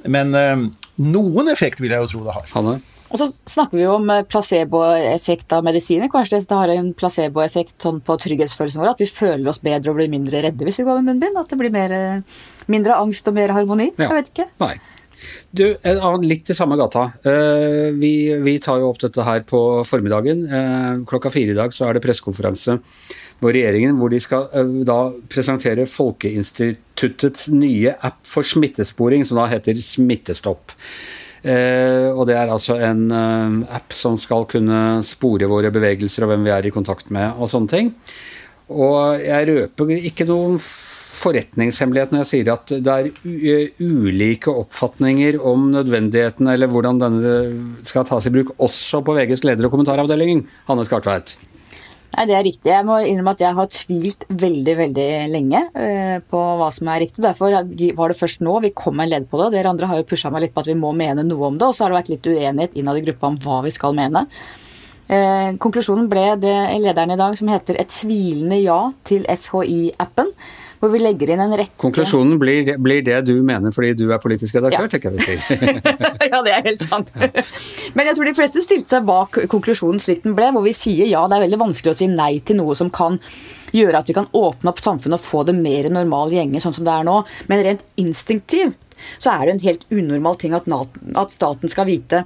Men 0.10 0.34
øh, 0.34 0.66
noen 0.98 1.54
effekt 1.54 1.84
vil 1.84 1.94
jeg 1.94 2.02
jo 2.02 2.12
tro 2.16 2.24
det 2.26 2.40
har. 2.40 2.50
Hanne? 2.56 2.80
Og 3.12 3.20
så 3.20 3.28
snakker 3.50 3.78
vi 3.78 3.84
jo 3.84 3.98
om 3.98 4.08
eh, 4.12 4.24
placeboeffekt 4.28 5.52
av 5.56 5.66
medisiner. 5.68 6.10
Kanskje 6.12 6.40
det 6.48 6.58
har 6.58 6.72
en 6.72 6.94
placeboeffekt 6.98 7.84
sånn 7.84 8.00
på 8.06 8.16
trygghetsfølelsen 8.24 8.82
vår, 8.82 8.94
at 8.94 9.04
vi 9.04 9.10
føler 9.12 9.52
oss 9.52 9.62
bedre 9.64 9.92
og 9.92 10.00
blir 10.00 10.12
mindre 10.12 10.44
redde 10.46 10.68
hvis 10.68 10.80
vi 10.82 10.88
går 10.88 11.02
med 11.02 11.12
munnbind. 11.12 11.40
At 11.42 11.52
det 11.52 11.60
blir 11.60 11.74
mer, 11.74 11.92
eh, 11.92 12.42
mindre 12.72 12.98
angst 13.04 13.28
og 13.28 13.38
mer 13.38 13.54
harmoni. 13.56 13.92
Ja. 13.98 14.08
Jeg 14.08 14.18
vet 14.18 14.34
ikke. 14.34 14.50
Nei. 14.64 14.74
Du, 15.54 15.66
litt 16.24 16.48
til 16.48 16.58
samme 16.58 16.78
gata. 16.80 17.10
Eh, 17.28 17.92
vi, 18.00 18.14
vi, 18.42 18.56
tar 18.64 18.80
jo 18.82 18.90
opp 18.94 19.02
dette 19.04 19.26
her 19.28 19.44
på 19.46 19.60
formiddagen. 19.86 20.48
Klokka 21.10 21.34
fire 21.34 21.54
i 21.54 21.60
dag 21.60 21.76
så 21.76 21.90
er 21.90 21.98
det 21.98 22.06
pressekonferanse 22.06 22.80
hvor 23.42 23.56
regjeringen 23.56 23.98
hvor 23.98 24.14
de 24.14 24.20
skal 24.22 24.46
da 24.86 25.00
presentere 25.32 25.88
Folkeinstituttets 25.90 27.50
nye 27.56 27.96
app 28.06 28.22
for 28.30 28.46
smittesporing, 28.46 29.26
som 29.26 29.42
da 29.42 29.48
heter 29.52 29.82
Smittestopp. 29.82 30.76
Eh, 31.42 32.10
og 32.14 32.28
det 32.30 32.36
er 32.38 32.52
altså 32.54 32.78
en 32.86 33.08
eh, 33.10 33.56
app 33.74 33.96
som 33.98 34.20
skal 34.22 34.46
kunne 34.50 35.02
spore 35.06 35.50
våre 35.50 35.72
bevegelser 35.74 36.28
og 36.28 36.36
hvem 36.36 36.46
vi 36.46 36.54
er 36.54 36.70
i 36.70 36.74
kontakt 36.74 37.10
med 37.14 37.34
og 37.42 37.50
sånne 37.50 37.72
ting. 37.72 37.92
Og 38.72 39.18
jeg 39.26 39.50
røper 39.50 39.96
ikke 39.98 40.30
noen 40.30 40.60
forretningshemmelighet 40.62 42.14
når 42.14 42.24
jeg 42.24 42.30
sier 42.30 42.52
at 42.54 42.74
det 42.86 42.94
er 42.94 43.10
eh, 43.10 43.82
ulike 43.82 44.54
oppfatninger 44.54 45.40
om 45.42 45.72
nødvendigheten 45.74 46.50
eller 46.54 46.70
hvordan 46.70 47.02
denne 47.02 47.36
skal 47.90 48.06
tas 48.06 48.30
i 48.30 48.34
bruk, 48.34 48.54
også 48.62 49.02
på 49.06 49.18
VGs 49.18 49.46
leder- 49.48 49.66
og 49.66 49.74
kommentaravdeling, 49.74 50.46
Hanne 50.70 50.86
Skartveit. 50.86 51.36
Nei, 52.12 52.26
Det 52.28 52.36
er 52.36 52.44
riktig. 52.44 52.72
Jeg 52.72 52.86
må 52.88 52.98
innrømme 53.00 53.34
at 53.38 53.44
jeg 53.44 53.56
har 53.56 53.68
tvilt 53.72 54.26
veldig 54.30 54.74
veldig 54.82 55.10
lenge 55.32 55.62
uh, 55.72 56.18
på 56.28 56.42
hva 56.60 56.72
som 56.76 56.90
er 56.92 57.06
riktig. 57.06 57.24
Derfor 57.24 57.56
var 57.56 58.12
det 58.12 58.20
først 58.20 58.44
nå 58.44 58.58
vi 58.66 58.74
kom 58.76 58.98
med 59.00 59.08
en 59.08 59.14
ledd 59.16 59.30
på 59.32 59.40
det. 59.40 59.52
Dere 59.56 59.72
andre 59.72 59.88
har 59.88 60.02
jo 60.02 60.08
pusha 60.10 60.32
meg 60.34 60.46
litt 60.46 60.56
på 60.56 60.64
at 60.66 60.72
vi 60.72 60.80
må 60.80 60.92
mene 60.98 61.24
noe 61.28 61.52
om 61.52 61.60
det, 61.60 61.70
og 61.70 61.78
så 61.78 61.86
har 61.86 61.94
det 61.94 62.02
vært 62.02 62.12
litt 62.16 62.32
uenighet 62.34 62.76
innad 62.80 63.00
i 63.00 63.06
gruppa 63.08 63.32
om 63.32 63.40
hva 63.46 63.62
vi 63.68 63.72
skal 63.76 63.96
mene. 63.98 64.26
Uh, 65.12 65.56
konklusjonen 65.60 66.12
ble 66.12 66.26
det 66.40 66.58
lederen 66.84 67.16
i 67.16 67.20
dag 67.20 67.38
som 67.40 67.50
heter 67.52 67.80
'Et 67.80 67.96
tvilende 67.96 68.60
ja 68.60 68.82
til 69.08 69.24
FHI-appen' 69.28 70.36
hvor 70.82 70.90
vi 70.90 71.02
legger 71.02 71.30
inn 71.34 71.44
en 71.44 71.54
rekke 71.58 71.78
Konklusjonen 71.82 72.40
blir, 72.42 72.74
blir, 72.82 73.04
det 73.06 73.20
du 73.28 73.36
mener 73.46 73.74
fordi 73.74 73.94
du 74.00 74.08
er 74.10 74.22
politisk 74.22 74.58
redaktør, 74.58 74.88
ja. 74.88 74.92
tenker 74.92 75.14
jeg 75.14 75.38
vi 75.62 76.30
ja, 76.32 76.42
det 76.42 76.54
er 76.56 76.66
helt 76.66 76.84
sant. 76.84 77.12
Men 77.96 78.10
jeg 78.10 78.18
tror 78.18 78.30
de 78.30 78.36
fleste 78.38 78.64
stilte 78.66 78.96
seg 78.96 79.06
bak 79.08 79.44
konklusjonen 79.52 80.02
slik 80.02 80.24
den 80.26 80.36
ble, 80.38 80.50
hvor 80.56 80.66
vi 80.66 80.74
sier 80.76 81.10
ja, 81.10 81.24
det 81.30 81.38
er 81.38 81.46
veldig 81.46 81.62
vanskelig 81.62 81.94
å 81.94 82.00
si 82.02 82.10
nei 82.12 82.34
til 82.46 82.58
noe 82.62 82.78
som 82.78 82.90
kan 82.94 83.20
gjøre 83.76 84.02
at 84.02 84.10
vi 84.10 84.16
kan 84.18 84.30
åpne 84.36 84.72
opp 84.72 84.82
samfunnet 84.84 85.20
og 85.20 85.24
få 85.26 85.44
det 85.48 85.56
mer 85.58 85.90
normal 85.94 86.34
gjenge 86.34 86.64
sånn 86.64 86.76
som 86.76 86.88
det 86.88 86.96
er 86.96 87.06
nå. 87.08 87.22
Men 87.52 87.66
rent 87.68 87.86
instinktivt 88.02 88.80
så 89.22 89.36
er 89.36 89.46
det 89.46 89.54
en 89.56 89.64
helt 89.66 89.86
unormal 89.94 90.38
ting 90.42 90.58
at, 90.58 90.68
at 90.68 91.34
staten 91.34 91.72
skal 91.72 91.88
vite 91.90 92.26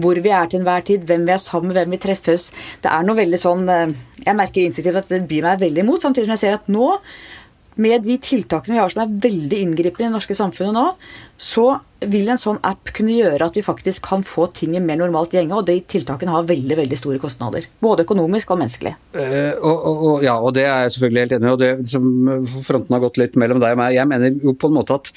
hvor 0.00 0.18
vi 0.22 0.32
er 0.32 0.46
til 0.48 0.60
enhver 0.60 0.84
tid, 0.86 1.04
hvem 1.06 1.26
vi 1.26 1.34
er 1.34 1.42
sammen 1.42 1.70
med, 1.70 1.76
hvem 1.76 1.96
vi 1.96 2.00
treffes. 2.00 2.50
Det 2.82 2.90
er 2.92 3.04
noe 3.04 3.18
veldig 3.18 3.40
sånn 3.40 3.66
eh, 3.68 3.92
Jeg 4.24 4.36
merker 4.38 4.62
instinktivt 4.62 5.00
at 5.00 5.12
det 5.12 5.24
byr 5.28 5.46
meg 5.48 5.62
veldig 5.62 5.84
imot, 5.84 6.04
samtidig 6.04 6.28
som 6.28 6.36
jeg 6.36 6.42
ser 6.44 6.58
at 6.58 6.70
nå 6.72 6.88
med 7.80 8.02
de 8.04 8.16
tiltakene 8.22 8.74
vi 8.76 8.80
har 8.80 8.92
som 8.92 9.04
er 9.04 9.12
veldig 9.22 9.60
inngripende 9.64 10.06
i 10.06 10.08
det 10.08 10.14
norske 10.16 10.36
samfunnet 10.36 10.74
nå, 10.74 10.86
så 11.40 11.66
vil 12.00 12.30
en 12.32 12.40
sånn 12.40 12.58
app 12.66 12.92
kunne 12.96 13.14
gjøre 13.14 13.46
at 13.46 13.56
vi 13.56 13.64
faktisk 13.64 14.06
kan 14.08 14.24
få 14.26 14.46
ting 14.56 14.74
i 14.76 14.82
mer 14.82 14.98
normalt 15.00 15.34
gjenge, 15.36 15.56
og 15.56 15.66
de 15.68 15.78
tiltakene 15.84 16.32
har 16.34 16.48
veldig 16.48 16.78
veldig 16.80 16.98
store 16.98 17.20
kostnader. 17.22 17.68
Både 17.80 18.06
økonomisk 18.06 18.52
og 18.52 18.62
menneskelig. 18.62 18.94
Uh, 19.14 19.52
og, 19.60 19.84
og, 19.90 20.24
ja, 20.24 20.36
og 20.36 20.54
det 20.56 20.64
er 20.66 20.86
jeg 20.86 20.96
selvfølgelig 20.96 21.26
helt 21.26 21.36
enig 21.36 21.50
i. 21.50 21.52
og 21.52 21.60
det 21.60 21.72
som 21.90 22.08
Fronten 22.66 22.96
har 22.96 23.04
gått 23.04 23.20
litt 23.20 23.36
mellom 23.40 23.60
deg 23.62 23.76
og 23.76 23.82
meg. 23.82 23.98
Jeg 23.98 24.10
mener 24.10 24.40
jo 24.44 24.56
på 24.56 24.70
en 24.70 24.78
måte 24.80 24.96
at 25.00 25.12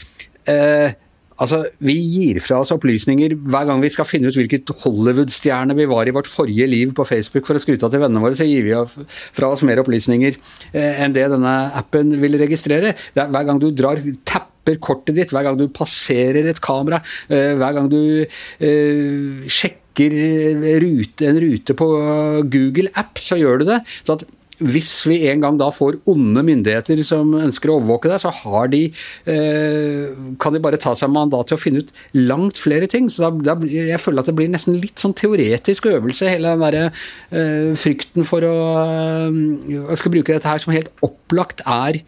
uh, 0.52 1.00
Altså, 1.42 1.64
Vi 1.80 1.96
gir 1.98 2.40
fra 2.44 2.60
oss 2.62 2.74
opplysninger 2.76 3.36
hver 3.42 3.68
gang 3.70 3.82
vi 3.84 3.92
skal 3.94 4.08
finne 4.08 4.30
ut 4.30 4.38
hvilket 4.38 4.70
Hollywood-stjerne 4.84 5.76
vi 5.78 5.90
var 5.90 6.08
i 6.08 6.16
vårt 6.16 6.30
forrige 6.30 6.68
liv 6.70 6.94
på 6.96 7.06
Facebook 7.08 7.48
for 7.48 7.58
å 7.58 7.64
skryte 7.64 7.88
av 7.88 7.94
til 7.94 8.04
vennene 8.04 8.24
våre, 8.24 8.38
så 8.38 8.48
gir 8.48 8.66
vi 8.68 9.06
fra 9.34 9.50
oss 9.50 9.64
mer 9.66 9.82
opplysninger 9.82 10.38
eh, 10.74 11.04
enn 11.04 11.16
det 11.16 11.28
denne 11.34 11.54
appen 11.80 12.16
vil 12.22 12.38
registrere. 12.42 12.94
Er, 12.94 13.30
hver 13.34 13.48
gang 13.50 13.62
du 13.62 13.72
drar 13.74 14.02
tapp 14.28 14.52
kortet 14.80 15.18
ditt, 15.18 15.32
hver 15.36 15.44
gang 15.44 15.58
du 15.60 15.66
passerer 15.76 16.46
et 16.48 16.62
kamera, 16.64 17.02
eh, 17.28 17.52
hver 17.60 17.74
gang 17.76 17.90
du 17.92 18.00
eh, 18.24 19.50
sjekker 19.52 20.16
en 20.16 21.42
rute 21.44 21.76
på 21.78 21.90
Google 22.54 22.94
App, 22.96 23.20
så 23.20 23.38
gjør 23.42 23.62
du 23.62 23.68
det. 23.74 23.82
Så 24.06 24.16
at 24.16 24.24
hvis 24.64 24.92
vi 25.10 25.20
en 25.30 25.44
gang 25.44 25.60
da 25.60 25.70
får 25.74 26.00
onde 26.10 26.44
myndigheter 26.46 27.02
som 27.06 27.34
ønsker 27.38 27.72
å 27.72 27.78
overvåke 27.80 28.12
deg, 28.12 28.22
så 28.24 28.32
har 28.44 28.70
de, 28.74 28.84
eh, 29.30 30.14
kan 30.40 30.54
de 30.56 30.62
bare 30.64 30.80
ta 30.82 30.96
seg 30.96 31.12
mandat 31.14 31.48
til 31.50 31.58
å 31.58 31.62
finne 31.62 31.84
ut 31.84 31.94
langt 32.14 32.58
flere 32.62 32.88
ting. 32.88 33.10
Så 33.10 33.26
da, 33.26 33.32
da, 33.54 33.58
jeg 33.68 34.02
føler 34.02 34.24
at 34.24 34.32
det 34.32 34.36
blir 34.38 34.52
nesten 34.52 34.80
litt 34.80 35.02
sånn 35.02 35.16
teoretisk 35.18 35.90
øvelse, 35.92 36.30
hele 36.32 36.54
den 36.54 36.64
derre 36.66 36.86
eh, 37.32 37.74
frykten 37.78 38.28
for 38.28 38.44
å 38.44 38.54
Jeg 38.54 39.90
eh, 39.90 39.98
skal 40.00 40.14
bruke 40.14 40.34
dette 40.34 40.50
her 40.50 40.62
som 40.62 40.74
helt 40.74 40.92
opplagt 41.06 41.64
er 41.66 42.02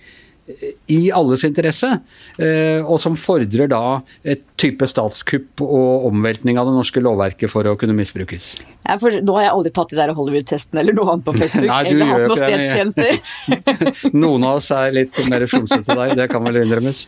i 0.87 1.11
alles 1.11 1.41
interesse, 1.47 1.87
eh, 2.37 2.77
og 2.85 2.99
som 3.01 3.15
fordrer 3.17 3.69
da 3.71 4.01
et 4.21 4.43
type 4.61 4.85
statskupp 4.87 5.63
og 5.65 6.05
omveltning 6.11 6.59
av 6.61 6.69
det 6.69 6.75
norske 6.75 7.01
lovverket 7.01 7.49
for 7.49 7.65
å 7.65 7.73
kunne 7.79 7.95
misbrukes. 7.97 8.51
Ja, 8.85 8.99
nå 9.01 9.37
har 9.39 9.47
jeg 9.47 9.53
aldri 9.55 9.71
tatt 9.73 9.89
de 9.89 9.97
der 9.97 10.13
Hollywood-testene 10.13 10.83
eller 10.83 10.97
noe 10.97 11.15
annet 11.15 11.25
på 11.25 11.33
Facebook. 11.39 11.65
Nei, 11.71 11.81
eller 11.89 12.11
hatt 12.11 12.27
noen 12.29 12.43
stedstjenester. 12.43 14.13
Noen 14.25 14.45
av 14.45 14.61
oss 14.61 14.69
er 14.75 14.93
litt 14.93 15.17
mer 15.31 15.47
slumsete 15.49 15.97
deg, 15.97 16.15
det 16.21 16.29
kan 16.29 16.45
vel 16.45 16.61
innrømmes. 16.61 17.03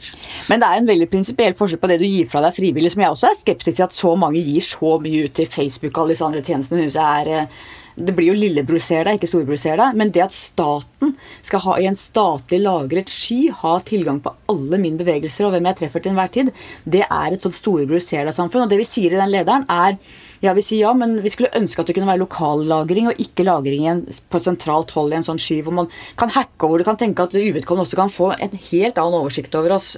Men 0.49 0.63
det 0.63 0.71
er 0.71 0.81
en 0.81 0.89
veldig 0.89 1.09
prinsipiell 1.13 1.57
forskjell 1.61 1.83
på 1.83 1.93
det 1.93 2.01
du 2.01 2.07
gir 2.09 2.29
fra 2.31 2.41
deg 2.47 2.57
frivillig, 2.57 2.95
som 2.95 3.05
jeg 3.05 3.13
også 3.13 3.29
er 3.29 3.41
skeptisk 3.43 3.77
til 3.77 3.85
at 3.85 3.97
så 4.01 4.17
mange 4.17 4.41
gir 4.41 4.65
så 4.65 4.97
mye 5.03 5.27
ut 5.27 5.37
til 5.37 5.51
Facebook 5.51 5.93
og 5.93 6.07
alle 6.07 6.17
disse 6.17 6.25
andre 6.25 6.41
tjenestene. 6.41 6.87
synes 6.87 6.97
jeg 6.97 7.21
er 7.21 7.35
eh, 7.43 7.65
Det 7.97 8.13
blir 8.13 8.29
jo 8.29 8.37
lillebror 8.37 8.81
ser 8.83 9.07
deg, 9.07 9.17
ikke 9.17 9.29
storebror 9.29 9.57
ser 9.57 9.79
deg. 9.79 9.95
Men 9.97 10.11
det 10.13 10.21
at 10.27 10.35
staten 10.35 11.15
skal 11.45 11.63
ha 11.63 11.77
i 11.81 11.87
en 11.89 11.97
statlig 11.97 12.59
lagret 12.61 13.09
sky 13.09 13.47
ha 13.63 13.73
tilgang 13.81 14.21
på 14.21 14.35
alle 14.53 14.77
mine 14.81 14.99
bevegelser 15.01 15.47
og 15.47 15.55
hvem 15.55 15.69
jeg 15.71 15.79
treffer 15.81 16.03
til 16.03 16.13
enhver 16.13 16.31
tid, 16.33 16.53
det 16.85 17.03
er 17.07 17.33
et 17.33 17.43
sånt 17.43 17.57
storebror 17.57 18.03
ser 18.03 18.27
deg-samfunn. 18.29 18.67
Og 18.67 18.71
det 18.71 18.81
vi 18.83 18.87
sier 18.87 19.13
i 19.13 19.19
den 19.19 19.33
lederen, 19.33 19.65
er 19.65 19.97
ja, 20.43 20.53
vi 20.53 20.61
sier 20.61 20.83
ja, 20.83 20.93
men 20.93 21.17
vi 21.23 21.31
skulle 21.33 21.53
ønske 21.57 21.81
at 21.81 21.89
det 21.89 21.95
kunne 21.97 22.09
være 22.09 22.21
lokallagring 22.21 23.09
og 23.09 23.21
ikke 23.23 23.47
lagring 23.47 24.03
på 24.05 24.37
et 24.37 24.45
sentralt 24.45 24.93
hold 24.93 25.15
i 25.15 25.17
en 25.17 25.25
sånn 25.25 25.41
sky 25.41 25.63
hvor 25.65 25.73
man 25.79 25.89
kan 26.19 26.29
hacke 26.35 26.67
over 26.67 26.83
du 26.83 26.85
kan 26.85 26.99
tenke 26.99 27.25
at 27.25 27.33
uvedkommende 27.33 27.87
også 27.87 27.97
kan 27.97 28.13
få 28.13 28.29
en 28.35 28.53
helt 28.69 29.01
annen 29.01 29.17
oversikt 29.23 29.57
over 29.57 29.73
oss 29.79 29.95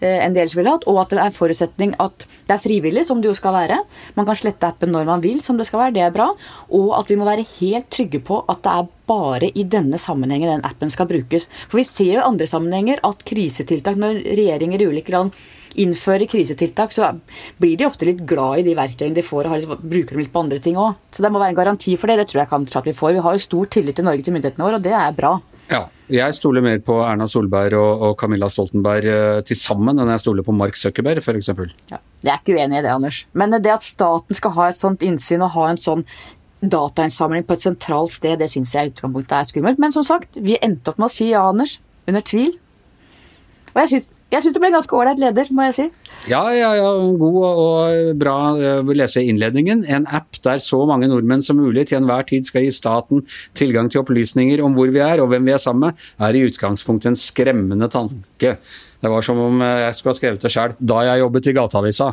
enn 0.00 0.32
de 0.32 0.40
ellers 0.40 0.56
ville 0.56 0.72
hatt, 0.72 0.86
og 0.88 1.02
at 1.02 1.12
det 1.12 1.18
er 1.20 1.28
en 1.28 1.36
forutsetning 1.36 1.92
at 2.00 2.24
det 2.48 2.54
er 2.54 2.62
frivillig, 2.62 3.04
som 3.08 3.20
det 3.20 3.28
jo 3.28 3.36
skal 3.36 3.52
være. 3.56 3.76
Man 4.16 4.28
kan 4.28 4.38
slette 4.38 4.70
appen 4.70 4.92
når 4.94 5.08
man 5.08 5.24
vil, 5.24 5.42
som 5.44 5.60
det 5.60 5.68
skal 5.68 5.84
være. 5.84 5.96
Det 5.98 6.04
er 6.06 6.14
bra. 6.14 6.30
Og 6.76 6.94
at 6.96 7.12
vi 7.12 7.18
må 7.20 7.28
være 7.28 7.46
helt 7.58 7.90
trygge 7.92 8.22
på 8.24 8.40
at 8.48 8.64
det 8.64 8.72
er 8.72 8.90
bare 9.10 9.50
i 9.52 9.66
denne 9.66 9.98
sammenhengen 10.00 10.54
den 10.54 10.66
appen 10.66 10.92
skal 10.92 11.08
brukes. 11.10 11.50
For 11.68 11.80
vi 11.82 11.86
ser 11.88 12.12
jo 12.14 12.20
i 12.20 12.26
andre 12.26 12.48
sammenhenger 12.48 13.02
at 13.06 13.24
krisetiltak, 13.28 13.98
når 14.00 14.22
regjeringer 14.24 14.82
i 14.82 14.90
ulike 14.90 15.14
land 15.14 15.34
innfører 15.78 16.26
krisetiltak, 16.26 16.90
så 16.94 17.12
blir 17.62 17.76
de 17.78 17.86
ofte 17.86 18.08
litt 18.08 18.24
glad 18.26 18.60
i 18.60 18.64
de 18.66 18.74
verktøyene 18.78 19.14
de 19.14 19.22
får, 19.22 19.46
og 19.46 19.84
bruker 19.84 20.16
dem 20.16 20.24
litt 20.24 20.32
på 20.34 20.42
andre 20.42 20.58
ting 20.62 20.78
òg. 20.80 20.98
Så 21.14 21.22
det 21.22 21.30
må 21.30 21.42
være 21.42 21.54
en 21.54 21.60
garanti 21.60 21.94
for 22.00 22.10
det. 22.10 22.18
Det 22.20 22.30
tror 22.32 22.42
jeg 22.42 22.50
kanskje 22.50 22.82
at 22.82 22.90
vi 22.90 22.96
får. 22.96 23.14
Vi 23.14 23.24
har 23.26 23.36
jo 23.36 23.46
stor 23.46 23.70
tillit 23.76 24.00
til 24.00 24.08
Norge 24.08 24.26
til 24.26 24.34
myndighetene 24.34 24.66
våre, 24.66 24.80
og 24.80 24.86
det 24.86 24.96
er 24.96 25.14
bra. 25.16 25.36
Ja, 25.70 25.84
jeg 26.10 26.34
stoler 26.34 26.64
mer 26.64 26.80
på 26.82 26.96
Erna 27.06 27.28
Solberg 27.30 27.76
og, 27.78 28.02
og 28.02 28.16
Camilla 28.18 28.48
Stoltenberg 28.50 29.06
uh, 29.06 29.38
til 29.46 29.58
sammen 29.58 30.02
enn 30.02 30.10
jeg 30.10 30.22
stoler 30.24 30.46
på 30.46 30.54
Mark 30.56 30.78
Zuckerberg 30.80 31.22
f.eks. 31.22 31.52
Ja, 31.92 32.00
jeg 32.24 32.32
er 32.32 32.40
ikke 32.40 32.56
uenig 32.58 32.80
i 32.80 32.82
det, 32.82 32.90
Anders. 32.90 33.22
Men 33.38 33.54
det 33.54 33.70
at 33.70 33.86
staten 33.86 34.34
skal 34.34 34.56
ha 34.56 34.70
et 34.72 34.80
sånt 34.80 35.04
innsyn 35.06 35.46
og 35.46 35.54
ha 35.54 35.68
en 35.70 35.78
sånn 35.78 36.02
datainnsamling 36.60 37.46
på 37.46 37.54
et 37.56 37.64
sentralt 37.64 38.12
sted, 38.12 38.40
det 38.42 38.50
syns 38.52 38.74
jeg 38.74 38.88
i 38.88 38.90
utgangspunktet 38.92 39.36
er 39.38 39.46
skummelt. 39.48 39.78
Men 39.80 39.94
som 39.94 40.04
sagt, 40.04 40.40
vi 40.42 40.58
endte 40.60 40.92
opp 40.92 40.98
med 41.00 41.08
å 41.08 41.14
si 41.14 41.30
ja, 41.30 41.46
Anders. 41.46 41.78
Under 42.10 42.24
tvil. 42.26 42.50
Og 43.70 43.80
jeg 43.84 43.92
syns 43.94 44.10
jeg 44.30 44.44
syns 44.44 44.54
det 44.54 44.62
ble 44.62 44.70
en 44.70 44.76
ganske 44.78 44.96
ålreit 44.96 45.20
leder, 45.20 45.48
må 45.54 45.66
jeg 45.68 45.76
si. 45.76 45.86
Ja, 46.30 46.42
ja, 46.54 46.70
ja. 46.78 46.90
God 47.18 47.38
og 47.48 48.12
bra 48.20 48.36
å 48.54 48.94
lese 48.94 49.24
innledningen. 49.26 49.82
En 49.90 50.06
app 50.06 50.38
der 50.44 50.62
så 50.62 50.82
mange 50.88 51.08
nordmenn 51.10 51.42
som 51.42 51.58
mulig 51.58 51.88
til 51.90 51.98
enhver 51.98 52.26
tid 52.28 52.46
skal 52.46 52.66
gi 52.66 52.70
staten 52.74 53.24
tilgang 53.58 53.90
til 53.90 54.04
opplysninger 54.04 54.62
om 54.64 54.76
hvor 54.78 54.92
vi 54.94 55.02
er 55.02 55.22
og 55.22 55.32
hvem 55.32 55.50
vi 55.50 55.56
er 55.56 55.62
sammen 55.62 55.90
med, 55.90 56.06
er 56.22 56.38
i 56.38 56.44
utgangspunktet 56.46 57.12
en 57.12 57.18
skremmende 57.18 57.90
tanke. 57.90 58.56
Det 59.00 59.10
var 59.10 59.24
som 59.24 59.38
om 59.40 59.62
jeg 59.64 59.96
skulle 59.96 60.14
ha 60.14 60.20
skrevet 60.20 60.44
det 60.44 60.52
sjøl 60.52 60.76
da 60.78 61.04
jeg 61.08 61.24
jobbet 61.24 61.48
i 61.50 61.56
Gateavisa. 61.56 62.10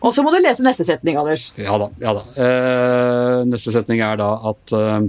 Og 0.00 0.10
så 0.14 0.24
må 0.24 0.32
du 0.34 0.40
lese 0.42 0.64
neste 0.66 0.86
setning, 0.86 1.18
Anders. 1.20 1.50
Ja 1.60 1.76
da. 1.78 1.90
ja 2.02 2.16
da. 2.16 2.24
Eh, 2.42 3.44
neste 3.46 3.74
setning 3.74 4.02
er 4.02 4.18
da 4.18 4.32
at 4.50 4.74
eh, 4.74 5.06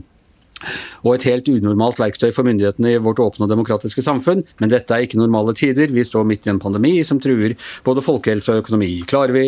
og 1.03 1.15
et 1.15 1.27
helt 1.29 1.49
unormalt 1.51 1.99
verktøy 2.01 2.29
for 2.35 2.47
myndighetene 2.47 2.95
i 2.95 3.01
vårt 3.03 3.21
åpne 3.23 3.45
og 3.45 3.51
demokratiske 3.51 4.03
samfunn. 4.05 4.43
Men 4.61 4.71
dette 4.73 4.93
er 4.93 5.05
ikke 5.05 5.19
normale 5.19 5.55
tider. 5.57 5.91
Vi 5.93 6.05
står 6.07 6.27
midt 6.27 6.47
i 6.47 6.53
en 6.53 6.61
pandemi 6.61 6.95
som 7.07 7.21
truer 7.23 7.55
både 7.85 8.03
folkehelse 8.05 8.53
og 8.53 8.63
økonomi. 8.63 8.91
Klarer 9.09 9.35
vi 9.35 9.47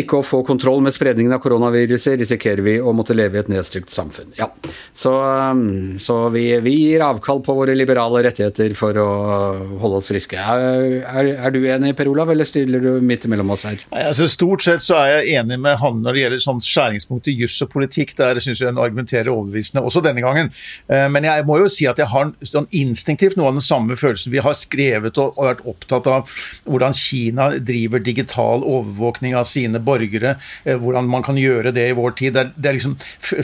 ikke 0.00 0.20
å 0.20 0.26
få 0.26 0.42
kontroll 0.46 0.82
med 0.84 0.94
spredningen 0.94 1.34
av 1.34 1.42
koronaviruset, 1.44 2.18
risikerer 2.20 2.62
vi 2.64 2.76
å 2.80 2.94
måtte 2.96 3.16
leve 3.16 3.38
i 3.38 3.42
et 3.42 3.50
nedstygt 3.52 3.92
samfunn. 3.92 4.32
Ja, 4.38 4.50
Så, 4.94 5.12
um, 5.14 5.98
så 6.02 6.22
vi, 6.34 6.44
vi, 6.64 6.76
gir 6.80 7.04
avkall 7.04 7.42
på 7.44 7.54
våre 7.56 7.74
liberale 7.76 8.22
rettigheter 8.26 8.74
for 8.78 8.96
å 9.00 9.08
holde 9.82 10.00
oss 10.00 10.10
friske. 10.10 10.38
Er, 10.38 11.00
er, 11.04 11.32
er 11.48 11.54
du 11.54 11.60
enig, 11.64 11.94
Per 11.98 12.10
Olav, 12.10 12.30
eller 12.32 12.48
stiller 12.48 12.82
du 12.82 13.04
midt 13.04 13.26
imellom 13.28 13.52
oss 13.54 13.66
her? 13.68 13.80
Nei, 13.92 14.04
altså 14.10 14.28
Stort 14.30 14.64
sett 14.64 14.84
så 14.84 14.96
er 15.00 15.10
jeg 15.10 15.40
enig 15.40 15.58
med 15.60 15.78
han 15.80 16.00
når 16.04 16.16
det 16.16 16.24
gjelder 16.24 16.44
sånn 16.44 16.62
skjæringspunkt 16.64 17.28
i 17.30 17.36
juss 17.42 17.58
og 17.64 17.72
politikk. 17.74 18.14
Der 18.18 18.40
syns 18.42 18.62
jeg 18.62 18.72
hun 18.72 18.80
argumenterer 18.82 19.32
overbevisende. 19.32 19.82
Også 19.86 20.02
denne 20.04 20.22
gangen. 20.24 20.49
Eh, 20.88 21.06
men 21.12 21.26
jeg 21.26 21.46
må 21.48 21.60
jo 21.62 21.70
si 21.72 21.88
at 21.90 22.00
jeg 22.00 22.10
har 22.12 22.32
sånn 22.46 22.68
instinktivt 22.76 23.38
noe 23.38 23.50
av 23.50 23.58
den 23.58 23.64
samme 23.64 23.98
følelsen. 24.00 24.32
Vi 24.32 24.42
har 24.44 24.56
skrevet 24.58 25.20
og 25.20 25.38
vært 25.38 25.62
opptatt 25.68 26.08
av 26.10 26.34
hvordan 26.66 26.96
Kina 26.96 27.50
driver 27.58 28.02
digital 28.04 28.64
overvåkning 28.64 29.36
av 29.38 29.48
sine 29.50 29.82
borgere, 29.82 30.36
eh, 30.64 30.78
hvordan 30.80 31.10
man 31.10 31.26
kan 31.26 31.38
gjøre 31.40 31.74
det 31.76 31.90
i 31.90 31.96
vår 31.96 32.16
tid. 32.20 32.34
Det 32.36 32.44
er, 32.44 32.52
det 32.56 32.72
er 32.72 32.78
liksom 32.78 32.98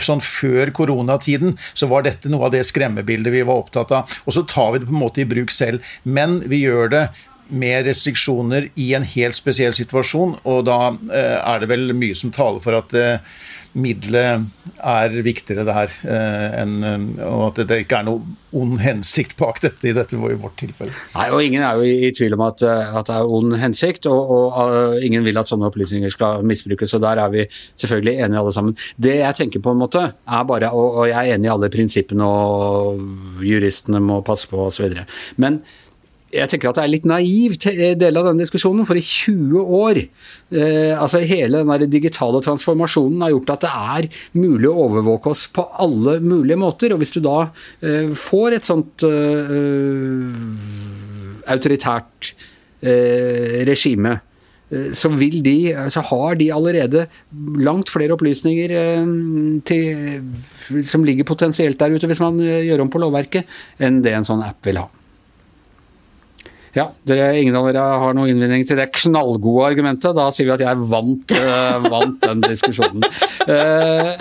sånn 0.06 0.25
Før 0.26 0.70
koronatiden 0.75 1.54
så 1.76 1.86
var 1.90 2.04
dette 2.04 2.30
noe 2.32 2.48
av 2.48 2.52
det 2.54 2.64
skremmebildet 2.66 3.32
vi 3.32 3.44
var 3.46 3.62
opptatt 3.62 3.92
av. 3.94 4.18
Og 4.26 4.34
så 4.34 4.42
tar 4.48 4.72
vi 4.72 4.82
det 4.82 4.88
på 4.88 4.94
en 4.94 5.02
måte 5.04 5.22
i 5.22 5.28
bruk 5.28 5.52
selv. 5.54 5.84
Men 6.04 6.40
vi 6.50 6.64
gjør 6.64 6.92
det 6.92 7.04
med 7.48 7.86
restriksjoner 7.86 8.70
i 8.75 8.92
en 8.96 9.06
helt 9.06 9.36
spesiell 9.38 9.75
situasjon, 9.76 10.36
og 10.44 10.64
da 10.66 10.78
eh, 10.90 11.36
er 11.38 11.62
det 11.62 11.70
vel 11.70 11.92
mye 11.96 12.16
som 12.18 12.32
taler 12.34 12.62
for 12.64 12.78
at 12.78 12.94
eh, 12.96 13.36
middelet 13.76 14.47
er 14.76 15.14
viktigere 15.25 15.64
der, 15.68 15.92
eh, 16.09 16.56
enn, 16.62 16.75
eh, 16.85 17.25
og 17.26 17.50
at 17.50 17.68
det 17.68 17.78
ikke 17.85 18.00
er 18.00 18.06
noe 18.09 18.23
ond 18.56 18.80
hensikt 18.80 19.37
bak 19.37 19.61
dette 19.61 19.90
i 19.90 19.95
dette 19.97 20.16
i 20.16 20.38
vårt 20.40 20.56
tilfelle. 20.61 20.95
Nei, 21.14 21.28
og 21.30 21.42
Ingen 21.45 21.62
er 21.62 21.76
jo 21.76 21.87
i, 21.87 22.11
tvil 22.16 22.35
om 22.35 22.45
at, 22.49 22.62
eh, 22.62 22.97
at, 22.97 23.06
det 23.06 23.16
er 23.16 23.33
ond 23.38 23.56
hensikt, 23.61 24.09
og, 24.11 24.33
og 24.33 25.04
ingen 25.04 25.25
vil 25.26 25.38
at 25.38 25.50
sånne 25.50 25.68
opplysninger 25.68 26.12
skal 26.12 26.45
misbrukes. 26.47 26.95
og 26.95 27.04
Der 27.04 27.23
er 27.23 27.33
vi 27.33 27.47
selvfølgelig 27.76 28.18
enige 28.25 28.42
alle 28.42 28.52
sammen. 28.52 28.76
Det 28.97 29.16
jeg 29.21 29.40
tenker 29.40 29.64
på 29.64 29.75
en 29.76 29.83
måte, 29.85 30.04
er 30.12 30.45
bare, 30.49 30.73
og, 30.73 31.02
og 31.02 31.09
jeg 31.09 31.18
er 31.21 31.37
enig 31.37 31.50
i 31.50 31.54
alle 31.54 31.73
prinsippene 31.73 32.26
og 32.26 33.42
juristene 33.45 34.00
må 34.00 34.23
passe 34.26 34.49
på 34.49 34.68
osv. 34.68 35.04
Men 35.37 35.61
jeg 36.35 36.50
tenker 36.50 36.71
at 36.71 36.78
det 36.78 36.85
er 36.85 36.90
litt 36.90 37.06
naiv 37.06 37.54
eh, 37.71 37.95
del 37.99 38.18
av 38.18 38.26
denne 38.26 38.42
diskusjonen, 38.42 38.87
for 38.88 38.99
i 38.99 39.04
20 39.04 39.75
år 39.78 40.00
eh, 40.02 40.92
altså 40.97 41.23
Hele 41.26 41.62
den 41.66 41.92
digitale 41.92 42.40
transformasjonen 42.42 43.23
har 43.23 43.35
gjort 43.35 43.52
at 43.54 43.66
det 43.66 43.73
er 43.73 44.09
mulig 44.38 44.71
å 44.71 44.87
overvåke 44.88 45.33
oss 45.33 45.47
på 45.54 45.64
alle 45.83 46.18
mulige 46.25 46.59
måter. 46.61 46.95
Og 46.95 47.02
hvis 47.02 47.14
du 47.14 47.21
da 47.25 47.38
eh, 47.80 48.11
får 48.11 48.59
et 48.59 48.68
sånt 48.68 49.06
eh, 49.06 50.26
autoritært 51.54 52.33
eh, 52.83 53.62
regime, 53.68 54.16
eh, 54.75 54.90
så, 54.99 55.12
de, 55.14 55.56
så 55.95 56.04
har 56.11 56.42
de 56.42 56.50
allerede 56.54 57.06
langt 57.62 57.92
flere 57.95 58.18
opplysninger 58.18 58.76
til, 59.66 60.85
som 60.90 61.06
ligger 61.06 61.30
potensielt 61.30 61.78
der 61.78 61.95
ute, 61.95 62.11
hvis 62.11 62.25
man 62.25 62.42
gjør 62.42 62.83
om 62.83 62.90
på 62.92 63.06
lovverket, 63.06 63.59
enn 63.78 64.02
det 64.02 64.18
en 64.18 64.26
sånn 64.26 64.42
app 64.47 64.66
vil 64.66 64.83
ha. 64.83 64.90
Ja, 66.76 66.90
dere, 67.09 67.30
ingen 67.40 67.56
av 67.56 67.64
dere 67.71 67.80
har 68.02 68.12
noen 68.12 68.35
innvending 68.35 68.66
til 68.68 68.76
det 68.76 68.90
knallgode 68.99 69.64
argumentet. 69.71 70.12
Da 70.16 70.28
sier 70.28 70.50
vi 70.50 70.56
at 70.59 70.64
jeg 70.66 70.88
vant, 70.90 71.33
uh, 71.33 71.80
vant 71.88 72.18
den 72.21 72.42
diskusjonen. 72.45 73.00
Uh, 73.49 74.12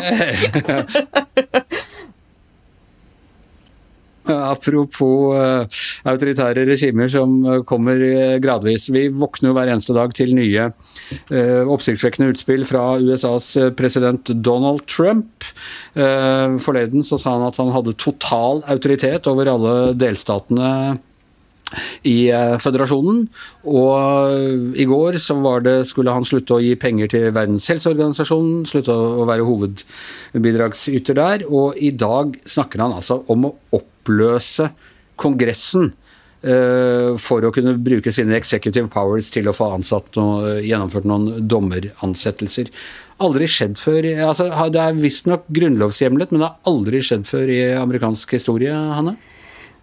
Apropos 4.56 5.36
uh, 5.36 5.68
autoritære 6.08 6.64
regimer 6.66 7.12
som 7.12 7.34
kommer 7.68 8.00
gradvis. 8.42 8.88
Vi 8.88 9.04
våkner 9.12 9.52
jo 9.52 9.56
hver 9.58 9.70
eneste 9.74 9.94
dag 9.98 10.16
til 10.16 10.32
nye 10.38 10.70
uh, 10.72 11.64
oppsiktsvekkende 11.76 12.32
utspill 12.32 12.64
fra 12.70 12.96
USAs 13.04 13.50
president 13.76 14.32
Donald 14.48 14.88
Trump. 14.88 15.44
Forleden 15.96 17.04
så 17.04 17.20
sa 17.20 17.36
han 17.36 17.46
at 17.50 17.60
han 17.60 17.76
hadde 17.76 18.00
total 18.00 18.64
autoritet 18.72 19.28
over 19.28 19.52
alle 19.52 19.76
delstatene 20.00 20.72
i 22.08 22.16
eh, 22.34 22.56
føderasjonen. 22.62 23.26
Og 23.72 24.78
i 24.78 24.88
går 24.90 25.20
så 25.22 25.38
det, 25.66 25.78
skulle 25.90 26.14
han 26.16 26.28
slutte 26.28 26.58
å 26.58 26.64
gi 26.64 26.76
penger 26.80 27.12
til 27.12 27.30
Verdens 27.36 27.68
helseorganisasjon, 27.72 28.66
slutte 28.70 28.96
å 28.96 29.28
være 29.28 29.46
hovedbidragsyter 29.48 31.20
der. 31.20 31.46
Og 31.50 31.78
i 31.78 31.92
dag 31.92 32.38
snakker 32.46 32.86
han 32.86 32.96
altså 32.98 33.22
om 33.32 33.50
å 33.50 33.56
oppløse 33.76 34.72
Kongressen 35.16 35.94
uh, 36.44 37.16
for 37.22 37.46
å 37.46 37.52
kunne 37.56 37.78
bruke 37.80 38.12
sine 38.12 38.36
executive 38.36 38.90
powers 38.92 39.30
til 39.32 39.48
å 39.48 39.56
få 39.56 39.70
ansatt 39.78 40.18
noe, 40.20 40.58
gjennomført 40.66 41.08
noen 41.08 41.48
dommeransettelser. 41.48 42.72
Aldri 43.24 43.48
skjedd 43.48 43.78
før 43.80 44.10
altså, 44.28 44.50
Det 44.76 44.82
er 44.82 44.98
visstnok 45.00 45.46
grunnlovshjemlet, 45.56 46.34
men 46.34 46.44
det 46.44 46.50
har 46.50 46.74
aldri 46.74 47.00
skjedd 47.04 47.24
før 47.30 47.54
i 47.54 47.62
amerikansk 47.80 48.36
historie, 48.36 48.76
Hanne? 48.76 49.16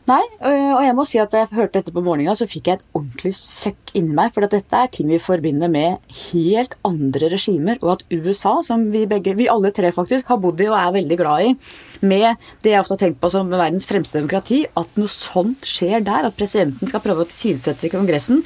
Nei, 0.02 0.22
og 0.42 0.80
jeg 0.82 0.94
må 0.98 1.04
si 1.06 1.18
at 1.22 1.30
da 1.30 1.44
jeg 1.44 1.54
hørte 1.54 1.78
dette 1.78 1.92
på 1.94 2.02
morgenen, 2.02 2.34
så 2.34 2.48
fikk 2.50 2.68
jeg 2.68 2.80
et 2.80 2.88
ordentlig 2.90 3.30
søkk 3.38 3.92
inni 4.00 4.16
meg. 4.16 4.32
For 4.34 4.42
dette 4.50 4.74
er 4.74 4.90
ting 4.90 5.06
vi 5.12 5.20
forbinder 5.22 5.70
med 5.70 6.16
helt 6.24 6.74
andre 6.88 7.30
regimer. 7.30 7.78
Og 7.84 7.92
at 7.94 8.02
USA, 8.10 8.56
som 8.66 8.88
vi 8.90 9.04
begge, 9.06 9.36
vi 9.38 9.46
alle 9.52 9.70
tre 9.74 9.92
faktisk, 9.94 10.26
har 10.32 10.42
bodd 10.42 10.60
i 10.64 10.66
og 10.72 10.74
er 10.80 10.96
veldig 10.98 11.20
glad 11.22 11.46
i, 11.46 11.54
med 12.02 12.50
det 12.66 12.74
jeg 12.74 12.82
ofte 12.82 12.96
har 12.96 13.02
tenkt 13.04 13.22
på 13.22 13.30
som 13.30 13.54
verdens 13.54 13.86
fremste 13.86 14.18
demokrati, 14.18 14.64
at 14.74 14.98
noe 14.98 15.12
sånt 15.12 15.70
skjer 15.70 16.02
der. 16.02 16.26
At 16.26 16.38
presidenten 16.40 16.90
skal 16.90 17.04
prøve 17.06 17.22
å 17.22 17.30
tilsette 17.30 17.86
i 17.86 17.94
Kongressen. 17.94 18.42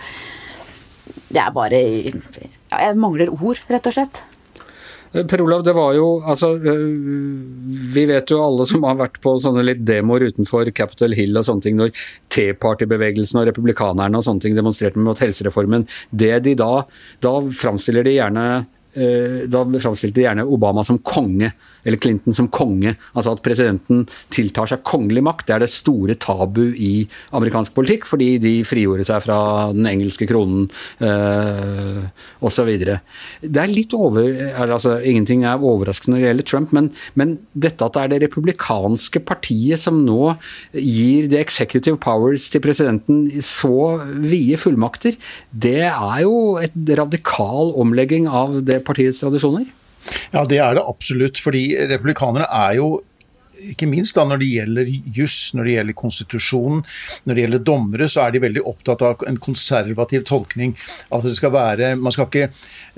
Det 1.33 1.41
er 1.41 1.53
bare 1.57 1.81
Jeg 1.81 2.97
mangler 3.01 3.33
ord, 3.33 3.65
rett 3.73 3.89
og 3.89 3.97
slett. 3.97 4.27
Eh, 5.13 5.27
per 5.27 5.41
Olav, 5.41 5.65
det 5.65 5.75
var 5.77 5.95
jo 5.97 6.07
altså 6.27 6.53
eh, 6.57 6.85
Vi 7.95 8.07
vet 8.09 8.31
jo 8.31 8.41
alle 8.43 8.67
som 8.69 8.85
har 8.87 8.99
vært 9.01 9.21
på 9.25 9.37
sånne 9.43 9.65
litt 9.67 9.85
demoer 9.87 10.29
utenfor 10.31 10.71
Capitol 10.77 11.17
Hill 11.17 11.37
og 11.39 11.47
sånne 11.49 11.67
ting, 11.67 11.79
når 11.81 11.93
T-party-bevegelsen 12.35 13.41
og 13.43 13.49
republikanerne 13.51 14.19
og 14.19 14.27
sånne 14.27 14.45
ting 14.45 14.57
demonstrerte 14.59 15.03
mot 15.03 15.21
helsereformen. 15.23 15.87
Det 16.11 16.35
de 16.45 16.57
da 16.59 16.73
Da 17.23 17.39
framstiller 17.41 18.05
de 18.05 18.17
gjerne 18.19 18.67
da 18.97 19.63
framstilte 19.67 20.21
de 20.21 20.25
gjerne 20.27 20.47
Obama 20.49 20.85
som 20.87 20.99
konge, 21.05 21.51
eller 21.87 22.01
Clinton 22.03 22.35
som 22.35 22.49
konge. 22.49 22.95
Altså 23.15 23.35
at 23.37 23.43
presidenten 23.45 24.05
tiltar 24.33 24.71
seg 24.71 24.85
kongelig 24.87 25.23
makt. 25.27 25.47
Det 25.49 25.57
er 25.57 25.65
det 25.65 25.71
store 25.73 26.17
tabu 26.21 26.65
i 26.73 27.07
amerikansk 27.37 27.75
politikk, 27.77 28.07
fordi 28.09 28.37
de 28.43 28.55
frigjorde 28.67 29.07
seg 29.07 29.23
fra 29.25 29.39
den 29.75 29.87
engelske 29.91 30.29
kronen 30.29 30.67
øh, 31.05 32.03
osv. 32.47 32.73
Det 32.77 33.63
er 33.63 33.73
litt 33.73 33.95
over 33.97 34.27
altså 34.57 34.97
Ingenting 35.07 35.45
er 35.47 35.63
overraskende 35.63 36.17
når 36.17 36.23
det 36.23 36.29
gjelder 36.31 36.49
Trump, 36.51 36.73
men, 36.77 36.91
men 37.19 37.37
dette 37.53 37.87
at 37.87 37.97
det 37.97 38.05
er 38.05 38.13
det 38.15 38.21
republikanske 38.27 39.23
partiet 39.27 39.81
som 39.83 40.01
nå 40.07 40.35
gir 40.73 41.29
the 41.31 41.41
executive 41.43 41.99
powers 42.03 42.49
til 42.53 42.63
presidenten 42.65 43.27
så 43.45 43.99
vide 44.23 44.59
fullmakter, 44.61 45.17
det 45.53 45.89
er 45.89 46.23
jo 46.25 46.57
et 46.63 46.75
radikal 46.99 47.73
omlegging 47.79 48.29
av 48.29 48.61
det 48.67 48.81
partiets 48.87 49.21
tradisjoner? 49.23 49.67
Ja, 50.33 50.45
det 50.47 50.61
er 50.63 50.79
det 50.79 50.87
absolutt. 50.87 51.41
Fordi 51.43 51.69
republikanerne 51.91 52.47
er 52.47 52.79
jo 52.79 52.91
ikke 53.73 53.89
minst 53.91 54.17
da 54.17 54.25
når 54.27 54.41
det 54.43 54.51
gjelder 54.51 54.91
juss, 55.17 55.39
når 55.57 55.69
det 55.69 55.77
gjelder 55.77 55.99
konstitusjonen, 55.99 56.83
når 57.25 57.35
det 57.35 57.45
gjelder 57.45 57.65
dommere, 57.67 58.09
så 58.11 58.25
er 58.25 58.35
de 58.35 58.43
veldig 58.45 58.65
opptatt 58.69 59.05
av 59.07 59.25
en 59.29 59.39
konservativ 59.43 60.25
tolkning. 60.29 60.75
At 61.13 61.27
det 61.27 61.37
skal 61.39 61.55
være 61.55 61.95
Man 61.97 62.13
skal 62.13 62.27
ikke, 62.29 62.49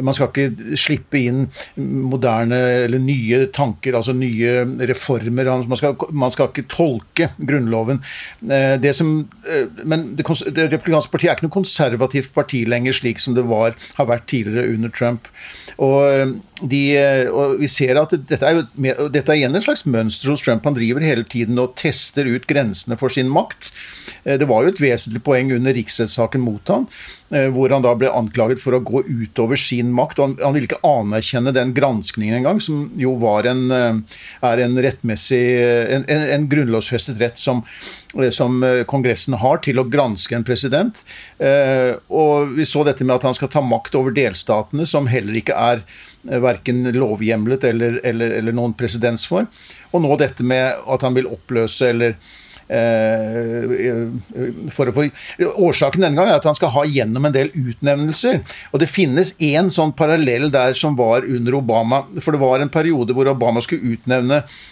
man 0.05 0.17
skal 0.17 0.31
ikke 0.31 0.77
slippe 0.79 1.21
inn 1.21 1.47
moderne 1.79 2.59
eller 2.85 3.03
nye 3.03 3.47
tanker, 3.55 3.97
altså 3.97 4.15
nye 4.17 4.65
reformer. 4.89 5.51
Man 5.69 5.79
skal, 5.81 5.97
man 6.11 6.35
skal 6.35 6.51
ikke 6.51 6.69
tolke 6.73 7.31
Grunnloven. 7.39 8.03
Eh, 8.51 8.77
det 8.81 8.95
som, 8.97 9.29
eh, 9.49 9.67
men 9.85 10.13
det, 10.17 10.27
det 10.57 10.69
republikanske 10.73 11.13
partiet 11.13 11.33
er 11.33 11.39
ikke 11.39 11.49
noe 11.49 11.59
konservativt 11.59 12.35
parti 12.35 12.65
lenger, 12.69 12.97
slik 12.97 13.23
som 13.23 13.37
det 13.37 13.47
var, 13.49 13.77
har 13.99 14.11
vært 14.11 14.29
tidligere 14.31 14.75
under 14.75 14.93
Trump. 14.95 15.31
Og, 15.79 15.99
eh, 16.09 16.27
de, 16.61 16.83
og 17.31 17.61
vi 17.61 17.69
ser 17.71 18.01
at 18.01 18.15
dette 18.17 18.43
er, 18.43 18.59
jo, 18.59 19.09
dette 19.13 19.31
er 19.31 19.41
igjen 19.41 19.55
et 19.55 19.67
slags 19.67 19.85
mønster 19.87 20.33
hos 20.33 20.43
Trump. 20.43 20.67
Han 20.67 20.77
driver 20.77 21.05
hele 21.05 21.27
tiden 21.29 21.61
og 21.63 21.77
tester 21.79 22.29
ut 22.29 22.49
grensene 22.51 22.99
for 22.99 23.13
sin 23.13 23.31
makt. 23.31 23.71
Eh, 24.25 24.39
det 24.41 24.49
var 24.49 24.65
jo 24.65 24.73
et 24.73 24.83
vesentlig 24.83 25.23
poeng 25.27 25.53
under 25.57 25.77
riksrettssaken 25.77 26.43
mot 26.43 26.73
ham, 26.73 26.87
eh, 27.31 27.49
hvor 27.55 27.73
han 27.75 27.85
da 27.85 27.95
ble 27.99 28.11
anklaget 28.13 28.63
for 28.63 28.77
å 28.77 28.83
gå 28.85 29.05
utover 29.07 29.61
sin 29.61 29.93
makt. 29.95 30.19
og 30.19 30.43
Han, 30.43 30.55
ville 30.55 30.69
ikke 30.69 30.83
anerkjenne 30.85 31.55
den 31.55 31.75
granskningen 31.75 32.41
engang, 32.41 32.61
som 32.61 32.91
jo 32.97 33.17
en, 33.45 33.71
eh, 33.71 33.95
er 34.43 34.59
en 34.65 34.77
rettmessig 34.77 35.45
en, 35.89 36.05
en, 36.09 36.29
en 36.35 36.49
grunnlovsfestet 36.49 37.21
rett 37.21 37.39
som, 37.39 37.65
som, 38.33 38.63
Kongressen 38.89 39.37
har 39.41 39.61
til 39.65 39.81
å 39.81 39.87
granske 39.91 40.37
en 40.37 40.47
president. 40.47 40.97
Og 42.09 42.55
vi 42.57 42.65
så 42.65 42.85
dette 42.87 43.05
med 43.05 43.19
at 43.19 43.27
han 43.29 43.37
skal 43.37 43.51
ta 43.53 43.61
makt 43.61 43.99
over 44.01 44.15
delstatene, 44.17 44.87
som 44.89 45.11
heller 45.13 45.37
ikke 45.37 45.57
er 45.57 45.83
verken 46.23 46.93
lovhjemlet 46.93 47.65
eller, 47.65 48.01
eller, 48.05 48.31
eller 48.41 48.53
noen 48.57 48.75
presedens 48.79 49.27
for. 49.29 49.47
Og 49.93 50.05
nå 50.05 50.17
dette 50.21 50.45
med 50.47 50.75
at 50.87 51.07
han 51.07 51.17
vil 51.17 51.31
oppløse 51.31 51.89
eller 51.93 52.17
eh, 52.69 54.09
for 54.75 54.91
å 54.91 54.95
få, 54.95 55.07
Årsaken 55.69 56.05
denne 56.05 56.19
gang 56.19 56.31
er 56.31 56.41
at 56.41 56.49
han 56.49 56.59
skal 56.59 56.75
ha 56.75 56.85
gjennom 56.89 57.29
en 57.29 57.37
del 57.37 57.53
utnevnelser. 57.55 58.43
Og 58.73 58.83
det 58.83 58.91
finnes 58.93 59.35
én 59.39 59.71
sånn 59.73 59.95
parallell 59.99 60.51
der 60.55 60.77
som 60.79 60.99
var 60.99 61.27
under 61.27 61.61
Obama. 61.61 62.05
For 62.21 62.35
det 62.35 62.43
var 62.43 62.65
en 62.65 62.73
periode 62.73 63.17
hvor 63.17 63.31
Obama 63.33 63.65
skulle 63.65 63.95
utnevne 63.97 64.43
eh, 64.43 64.67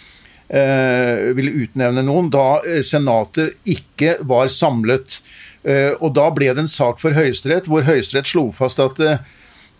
ville 1.35 1.65
utnevne 1.65 2.05
noen 2.07 2.29
da 2.31 2.61
eh, 2.63 2.83
Senatet 2.85 3.57
ikke 3.67 4.17
var 4.27 4.51
samlet. 4.53 5.19
Eh, 5.67 5.91
og 5.99 6.13
da 6.15 6.29
ble 6.31 6.53
det 6.53 6.63
en 6.63 6.71
sak 6.71 7.01
for 7.03 7.17
Høyesterett, 7.17 7.67
hvor 7.67 7.87
Høyesterett 7.87 8.29
slo 8.29 8.49
fast 8.55 8.79
at 8.83 9.01
eh, 9.03 9.19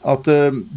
at 0.07 0.27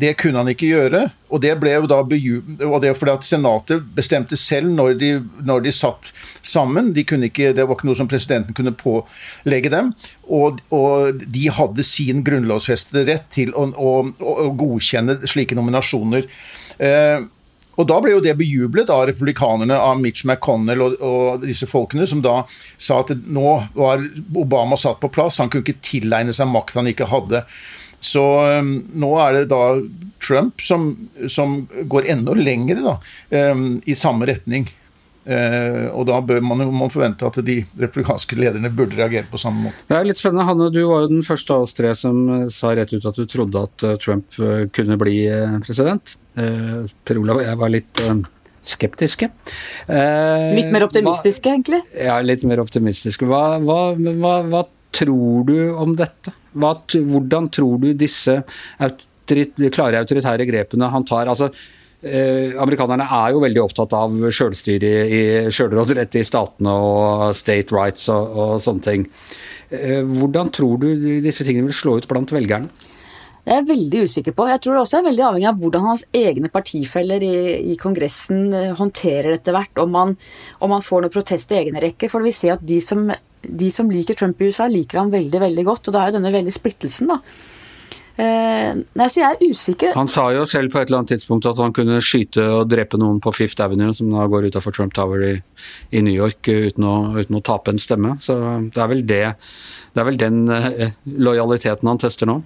det 0.01 0.15
kunne 0.19 0.41
han 0.41 0.49
ikke 0.51 0.71
gjøre. 0.73 1.03
Og 1.31 1.43
det 1.45 1.53
ble 1.61 1.75
jo 1.77 1.87
da 1.87 2.01
og 2.01 2.79
det 2.83 2.95
fordi 2.99 3.13
at 3.13 3.27
Senatet 3.29 3.85
bestemte 3.95 4.35
selv 4.41 4.73
når 4.73 4.97
de, 4.99 5.11
når 5.47 5.67
de 5.67 5.73
satt 5.77 6.09
sammen. 6.43 6.89
De 6.97 7.05
ikke, 7.05 7.53
det 7.55 7.67
var 7.69 7.77
ikke 7.77 7.87
noe 7.87 7.99
som 8.01 8.09
presidenten 8.11 8.57
kunne 8.57 8.73
pålegge 8.75 9.71
dem. 9.71 9.93
Og, 10.27 10.59
og 10.75 11.21
de 11.21 11.45
hadde 11.53 11.87
sin 11.87 12.25
grunnlovsfestede 12.27 13.05
rett 13.07 13.29
til 13.31 13.53
å, 13.55 13.69
å, 13.71 13.93
å 14.19 14.51
godkjenne 14.59 15.21
slike 15.31 15.55
nominasjoner. 15.55 16.27
Uh, 16.81 17.29
og 17.81 17.89
Da 17.89 17.99
ble 18.03 18.15
jo 18.15 18.23
det 18.25 18.37
bejublet 18.39 18.91
av 18.93 19.07
republikanerne, 19.11 19.77
av 19.77 20.01
Mitch 20.01 20.27
McConnell 20.27 20.85
og, 20.85 20.97
og, 21.01 21.45
disse 21.45 21.69
folkene, 21.71 22.07
som 22.09 22.23
da 22.25 22.43
sa 22.77 23.01
at 23.05 23.13
nå 23.25 23.55
var 23.77 24.03
Obama 24.37 24.79
satt 24.81 25.01
på 25.03 25.13
plass, 25.13 25.41
han 25.41 25.53
kunne 25.53 25.67
ikke 25.67 25.85
tilegne 25.87 26.35
seg 26.37 26.51
makt 26.51 26.79
han 26.81 26.91
ikke 26.91 27.11
hadde. 27.11 27.45
Så 28.01 28.23
um, 28.61 28.75
nå 28.97 29.11
er 29.21 29.37
det 29.37 29.51
da 29.53 29.63
Trump 30.25 30.63
som, 30.65 30.93
som 31.29 31.63
går 31.91 32.09
enda 32.15 32.37
lengre 32.37 32.81
da, 32.85 32.95
um, 33.53 33.75
i 33.85 33.97
samme 33.97 34.29
retning. 34.31 34.69
Uh, 35.21 35.93
og 35.93 36.07
da 36.09 36.17
bør 36.25 36.41
man, 36.41 36.63
jo 36.65 36.87
forvente 36.89 37.29
at 37.29 37.37
de 37.45 37.59
republikanske 37.77 38.39
lederne 38.41 38.71
burde 38.73 38.97
reagere 38.97 39.29
på 39.29 39.41
samme 39.41 39.67
måte. 39.67 39.85
Det 39.91 39.99
er 39.99 40.07
litt 40.09 40.21
spennende. 40.21 40.47
Hanne, 40.49 40.71
du 40.73 40.81
var 40.89 41.05
jo 41.05 41.11
den 41.13 41.27
første 41.27 41.53
av 41.57 41.67
oss 41.67 41.77
tre 41.77 41.93
som 41.99 42.21
uh, 42.31 42.47
sa 42.53 42.73
rett 42.77 42.95
ut 42.95 43.05
at 43.05 43.21
du 43.21 43.27
trodde 43.29 43.65
at 43.69 43.85
uh, 43.85 43.97
Trump 44.01 44.39
uh, 44.41 44.65
kunne 44.73 44.97
bli 45.01 45.23
uh, 45.29 45.59
president. 45.65 46.17
Uh, 46.39 46.89
per 47.05 47.21
Olav 47.21 47.43
og 47.43 47.45
jeg 47.45 47.61
var 47.61 47.75
litt 47.75 48.05
skeptiske. 48.61 49.27
litt 49.89 50.73
mer 50.73 50.85
optimistiske, 50.85 51.49
hva, 51.49 51.57
egentlig? 51.57 51.81
Ja, 51.97 52.19
litt 52.21 52.43
mer 52.49 52.61
optimistiske. 52.61 53.29
Hva, 53.29 53.57
hva, 53.65 53.79
hva, 53.97 54.35
hva 54.49 54.61
tror 54.97 55.47
du 55.49 55.57
om 55.81 55.95
dette? 55.97 56.35
Hva, 56.53 56.75
hvordan 56.93 57.49
tror 57.53 57.81
du 57.81 57.93
disse 57.97 58.41
autorit, 58.83 59.57
klare 59.73 60.03
autoritære 60.03 60.49
grepene 60.49 60.91
han 60.93 61.07
tar 61.09 61.31
altså, 61.31 61.49
eh, 62.03 62.57
Amerikanerne 62.61 63.07
er 63.07 63.35
jo 63.35 63.43
veldig 63.45 63.63
opptatt 63.63 63.95
av 63.97 64.15
sjølstyre 64.33 64.91
i, 65.07 65.23
sjølråderett 65.53 66.19
i 66.21 66.27
statene 66.27 66.75
og 66.75 67.31
state 67.39 67.77
rights 67.77 68.09
og, 68.13 68.37
og 68.37 68.53
sånne 68.65 68.87
ting. 68.87 69.09
Eh, 69.71 70.01
hvordan 70.05 70.53
tror 70.55 70.81
du 70.83 70.89
disse 71.25 71.47
tingene 71.47 71.71
vil 71.71 71.81
slå 71.81 71.99
ut 72.01 72.09
blant 72.11 72.33
velgerne? 72.35 72.71
Det 73.41 73.55
er 73.55 73.63
jeg 73.63 73.71
veldig 73.71 74.03
usikker 74.05 74.35
på. 74.37 74.45
Jeg 74.51 74.61
tror 74.61 74.77
det 74.77 74.81
også 74.83 74.99
er 74.99 75.07
veldig 75.07 75.23
avhengig 75.27 75.49
av 75.49 75.63
hvordan 75.63 75.87
hans 75.87 76.03
egne 76.15 76.51
partifeller 76.53 77.25
i, 77.25 77.37
i 77.73 77.77
Kongressen 77.81 78.53
eh, 78.53 78.75
håndterer 78.79 79.33
dette 79.35 79.55
hvert. 79.57 79.73
Om 79.81 79.97
man, 79.97 80.15
om 80.61 80.73
man 80.75 80.85
får 80.85 81.07
noen 81.07 81.15
protest 81.15 81.53
i 81.55 81.63
egne 81.63 81.83
rekker. 81.83 82.13
For 82.13 82.23
vi 82.25 82.35
ser 82.37 82.59
at 82.59 82.67
de 82.67 82.79
som 82.85 83.09
de 83.41 83.71
som 83.73 83.91
liker 83.91 84.15
Trump 84.15 84.41
i 84.41 84.51
USA, 84.51 84.67
liker 84.69 85.01
han 85.01 85.13
veldig, 85.13 85.41
veldig 85.41 85.65
godt. 85.65 85.89
Og 85.89 85.95
det 85.95 86.01
er 86.01 86.11
jo 86.11 86.17
denne 86.19 86.35
veldig 86.35 86.55
splittelsen, 86.55 87.13
da. 87.13 87.21
Eh, 88.21 88.81
nei, 88.99 89.07
så 89.09 89.23
jeg 89.23 89.37
er 89.37 89.51
usikker. 89.53 89.95
Han 89.97 90.11
sa 90.11 90.27
jo 90.35 90.45
selv 90.49 90.73
på 90.73 90.81
et 90.81 90.91
eller 90.91 91.01
annet 91.01 91.15
tidspunkt 91.15 91.47
at 91.49 91.61
han 91.63 91.75
kunne 91.77 92.01
skyte 92.05 92.45
og 92.59 92.69
drepe 92.71 92.99
noen 93.01 93.21
på 93.23 93.33
Fifth 93.37 93.63
Avenue, 93.65 93.95
som 93.97 94.11
da 94.13 94.27
går 94.31 94.51
utafor 94.51 94.75
Trump 94.77 94.95
Tower 94.97 95.23
i, 95.25 95.35
i 95.95 96.03
New 96.05 96.15
York, 96.15 96.43
uten 96.45 96.87
å, 96.87 96.95
uten 97.17 97.39
å, 97.39 97.45
tape 97.47 97.73
en 97.73 97.81
stemme. 97.81 98.17
Så 98.23 98.37
det 98.75 98.83
er 98.83 98.91
vel 98.93 99.05
det 99.09 99.27
Det 99.91 100.03
er 100.03 100.07
vel 100.07 100.19
den 100.21 100.45
eh, 100.55 100.93
lojaliteten 101.07 101.89
han 101.89 101.99
tester 101.99 102.29
nå. 102.31 102.41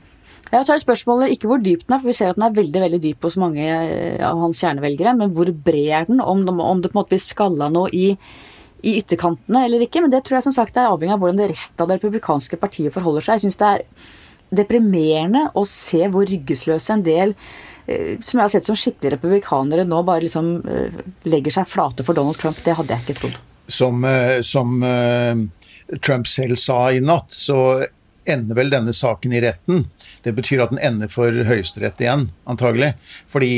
Ja, 0.52 0.62
så 0.62 0.74
er 0.74 0.78
det 0.78 0.84
spørsmålet 0.84 1.34
ikke 1.34 1.48
hvor 1.50 1.60
dyp 1.60 1.82
den 1.86 1.96
er, 1.96 2.00
for 2.00 2.12
vi 2.12 2.16
ser 2.16 2.30
at 2.32 2.38
den 2.38 2.46
er 2.46 2.56
veldig 2.56 2.80
veldig 2.84 3.00
dyp 3.02 3.26
hos 3.26 3.36
mange 3.40 3.64
eh, 3.64 4.20
av 4.24 4.40
hans 4.40 4.60
kjernevelgere. 4.62 5.16
Men 5.18 5.32
hvor 5.34 5.50
bred 5.50 5.92
er 5.98 6.08
den? 6.08 6.22
Om, 6.22 6.44
om 6.54 6.82
det 6.84 6.92
på 6.92 6.98
en 6.98 7.02
måte 7.02 7.16
blir 7.16 7.24
skalla 7.24 7.72
noe 7.72 7.92
i 7.92 8.12
i 8.84 8.98
ytterkantene 9.00 9.62
eller 9.64 9.80
ikke, 9.86 10.02
men 10.04 10.12
det 10.12 10.18
tror 10.26 10.36
jeg 10.38 10.44
som 10.44 10.54
sagt 10.58 10.76
er 10.76 10.90
avhengig 10.90 11.14
av 11.14 11.22
hvordan 11.22 11.38
det 11.40 11.48
resten 11.54 11.80
av 11.80 11.88
det 11.88 11.96
republikanske 11.96 12.58
partiet 12.60 12.92
forholder 12.92 13.24
seg. 13.24 13.38
Jeg 13.38 13.46
synes 13.46 13.60
det 13.62 13.70
er 13.70 13.84
deprimerende 14.58 15.46
å 15.56 15.64
se 15.68 16.02
hvor 16.10 16.28
ryggesløse 16.28 16.94
en 16.94 17.04
del 17.06 17.34
eh, 17.86 18.20
som 18.20 18.38
jeg 18.38 18.44
har 18.44 18.52
sett 18.52 18.68
som 18.68 18.78
skikkelige 18.78 19.16
republikanere 19.16 19.86
nå 19.88 20.02
bare 20.06 20.26
liksom 20.26 20.54
eh, 20.68 21.02
legger 21.28 21.58
seg 21.58 21.68
flate 21.70 22.06
for 22.06 22.16
Donald 22.16 22.38
Trump. 22.40 22.60
Det 22.64 22.76
hadde 22.78 22.96
jeg 22.96 23.06
ikke 23.06 23.18
trodd. 23.22 23.42
Som, 23.72 24.04
eh, 24.04 24.38
som 24.44 24.80
Trump 26.04 26.28
selv 26.28 26.60
sa 26.60 26.78
i 26.92 27.02
natt, 27.04 27.32
så 27.32 27.84
ender 28.28 28.56
vel 28.56 28.72
denne 28.72 28.92
saken 28.96 29.34
i 29.36 29.42
retten. 29.44 29.84
Det 30.24 30.32
betyr 30.36 30.64
at 30.64 30.72
den 30.72 30.80
ender 30.80 31.10
for 31.12 31.32
Høyesterett 31.44 32.00
igjen, 32.00 32.30
antagelig. 32.48 32.94
Fordi 33.28 33.52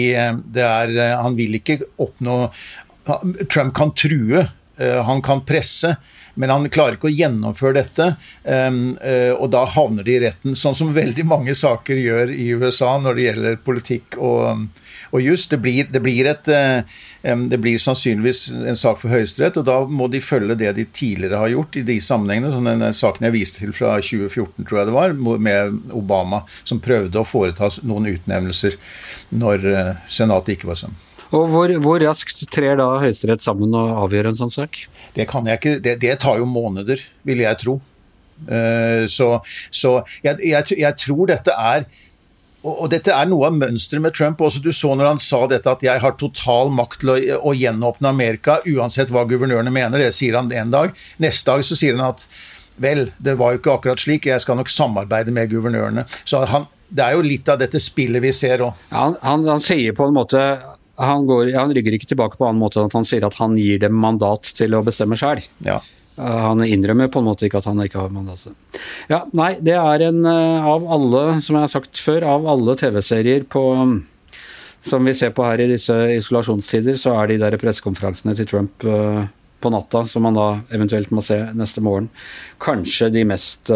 det 0.50 0.64
er 0.64 1.16
Han 1.22 1.36
vil 1.38 1.54
ikke 1.60 1.78
oppnå 2.02 2.48
Trump 3.46 3.74
kan 3.78 3.92
true 3.94 4.48
han 4.76 5.22
kan 5.24 5.40
presse, 5.46 5.94
men 6.36 6.52
han 6.52 6.68
klarer 6.72 6.98
ikke 6.98 7.10
å 7.10 7.16
gjennomføre 7.16 7.80
dette. 7.80 8.08
Eh, 8.44 9.32
og 9.34 9.50
da 9.54 9.64
havner 9.72 10.06
de 10.06 10.16
i 10.16 10.22
retten, 10.26 10.56
sånn 10.58 10.76
som 10.78 10.94
veldig 10.96 11.24
mange 11.28 11.56
saker 11.56 12.00
gjør 12.00 12.32
i 12.34 12.50
USA 12.56 12.96
når 13.00 13.16
det 13.16 13.26
gjelder 13.26 13.60
politikk 13.66 14.18
og, 14.20 14.66
og 15.10 15.24
just. 15.24 15.50
Det 15.52 15.60
blir, 15.64 15.88
det, 15.92 16.02
et, 16.52 17.48
det 17.50 17.60
blir 17.62 17.80
sannsynligvis 17.82 18.50
en 18.52 18.78
sak 18.78 19.00
for 19.02 19.12
Høyesterett, 19.12 19.58
og 19.60 19.66
da 19.68 19.80
må 19.88 20.10
de 20.12 20.22
følge 20.24 20.58
det 20.60 20.74
de 20.76 20.86
tidligere 20.86 21.40
har 21.40 21.54
gjort 21.54 21.80
i 21.80 21.86
de 21.88 21.98
sammenhengene. 22.04 22.52
Som 22.54 22.68
den 22.68 23.00
saken 23.00 23.28
jeg 23.28 23.36
viste 23.36 23.64
til 23.64 23.74
fra 23.76 23.96
2014, 24.02 24.66
tror 24.66 24.82
jeg 24.82 24.90
det 24.90 24.96
var, 24.96 25.16
med 25.16 25.92
Obama, 25.96 26.44
som 26.64 26.82
prøvde 26.84 27.22
å 27.22 27.28
foreta 27.28 27.70
noen 27.86 28.12
utnevnelser 28.12 28.78
når 29.36 29.68
eh, 29.72 29.92
Senatet 30.12 30.56
ikke 30.56 30.72
var 30.72 30.84
sammen. 30.84 31.02
Og 31.34 31.48
hvor, 31.50 31.72
hvor, 31.82 31.98
raskt 32.02 32.44
trer 32.54 32.78
da 32.78 32.86
Høyesterett 33.02 33.42
sammen 33.42 33.74
og 33.74 34.04
avgjør 34.04 34.30
en 34.30 34.38
sånn 34.38 34.52
sak? 34.54 34.84
Det 35.16 35.28
kan 35.30 35.46
jeg 35.48 35.60
ikke, 35.60 35.76
det, 35.82 35.98
det 36.02 36.18
tar 36.22 36.40
jo 36.40 36.48
måneder, 36.48 37.02
vil 37.26 37.44
jeg 37.44 37.62
tro. 37.62 37.78
Uh, 38.36 39.06
så, 39.08 39.38
så 39.72 40.02
jeg, 40.20 40.36
jeg, 40.44 40.76
jeg, 40.76 40.96
tror 41.00 41.30
dette 41.30 41.54
er 41.56 41.86
og, 42.66 42.88
dette 42.92 43.14
er 43.14 43.28
noe 43.30 43.46
av 43.46 43.54
mønsteret 43.56 44.02
med 44.02 44.14
Trump. 44.16 44.40
også 44.42 44.60
Du 44.60 44.72
så 44.74 44.90
når 44.98 45.12
han 45.12 45.20
sa 45.22 45.46
dette 45.46 45.70
at 45.70 45.82
'jeg 45.82 46.02
har 46.02 46.16
total 46.18 46.72
makt 46.74 47.00
til 47.00 47.12
å, 47.14 47.16
å 47.50 47.54
gjenåpne 47.54 48.10
Amerika', 48.10 48.58
uansett 48.66 49.12
hva 49.14 49.22
guvernørene 49.28 49.70
mener. 49.70 50.02
Det 50.02 50.12
sier 50.14 50.34
han 50.34 50.50
en 50.52 50.74
dag. 50.74 50.92
Neste 51.22 51.46
dag 51.46 51.64
så 51.64 51.78
sier 51.78 51.96
han 51.96 52.10
at 52.10 52.26
vel, 52.76 53.12
det 53.22 53.36
var 53.38 53.54
jo 53.54 53.60
ikke 53.60 53.76
akkurat 53.78 54.02
slik, 54.02 54.26
jeg 54.26 54.42
skal 54.42 54.58
nok 54.58 54.68
samarbeide 54.68 55.32
med 55.32 55.50
guvernørene. 55.50 56.04
Så 56.24 56.42
han, 56.50 56.66
det 56.88 57.04
er 57.04 57.16
jo 57.16 57.24
litt 57.24 57.48
av 57.48 57.60
dette 57.62 57.80
spillet 57.82 58.22
vi 58.22 58.32
ser 58.36 58.64
òg. 58.66 58.74
Han, 58.90 59.16
han, 59.22 59.46
han, 59.48 59.62
sier 59.62 59.96
på 59.96 60.08
en 60.08 60.16
måte 60.16 60.42
han, 60.96 61.26
går, 61.28 61.52
han, 61.56 61.74
rygger 61.76 61.96
ikke 61.96 62.08
tilbake 62.12 62.38
på 62.38 62.46
en 62.46 62.54
annen 62.54 62.62
måte 62.62 62.80
enn 62.80 62.88
at 62.88 62.96
han 62.96 63.06
sier 63.06 63.26
at 63.26 63.36
han 63.40 63.56
gir 63.60 63.80
dem 63.82 63.96
mandat 64.00 64.48
til 64.56 64.76
å 64.76 64.82
bestemme 64.86 65.18
sjøl. 65.20 65.42
Ja. 65.66 65.80
Han 66.16 66.64
innrømmer 66.64 67.10
på 67.12 67.20
en 67.20 67.28
måte 67.28 67.44
ikke 67.46 67.60
at 67.60 67.68
han 67.68 67.80
ikke 67.84 68.00
har 68.06 68.12
mandat. 68.14 68.46
Ja, 69.12 69.26
nei, 69.36 69.52
det 69.60 69.76
er 69.76 70.04
en 70.06 70.22
eh, 70.24 70.68
av 70.72 70.86
alle, 70.96 71.24
som 71.44 71.58
jeg 71.58 71.66
har 71.66 71.72
sagt 71.74 72.00
før, 72.00 72.24
av 72.36 72.48
alle 72.48 72.76
TV-serier 72.80 73.44
på 73.52 73.64
som 74.86 75.02
vi 75.02 75.16
ser 75.18 75.32
på 75.34 75.42
her 75.42 75.60
i 75.60 75.66
disse 75.66 75.94
isolasjonstider, 76.14 76.94
så 77.00 77.16
er 77.18 77.32
de 77.32 77.40
der 77.42 77.56
pressekonferansene 77.58 78.36
til 78.38 78.46
Trump 78.46 78.84
uh, 78.86 79.24
på 79.58 79.72
natta, 79.74 80.04
som 80.06 80.22
man 80.22 80.36
da 80.36 80.44
eventuelt 80.76 81.10
må 81.10 81.24
se 81.26 81.40
neste 81.58 81.82
morgen, 81.82 82.06
kanskje 82.62 83.08
de 83.10 83.24
mest 83.26 83.72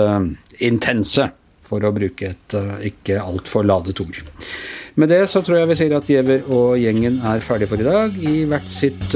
intense, 0.62 1.26
for 1.66 1.83
å 1.83 1.90
bruke 1.96 2.30
et 2.30 2.54
ikke 2.87 3.18
altfor 3.18 3.66
ladet 3.66 3.98
ord. 4.04 4.20
Med 5.00 5.08
det 5.08 5.22
så 5.32 5.40
tror 5.40 5.62
jeg 5.62 5.68
vi 5.70 5.78
sier 5.80 5.96
at 5.96 6.08
Giæver 6.08 6.42
og 6.52 6.74
gjengen 6.76 7.22
er 7.24 7.40
ferdig 7.40 7.70
for 7.70 7.80
i 7.80 7.86
dag, 7.86 8.16
i 8.20 8.42
hvert 8.48 8.68
sitt 8.68 9.14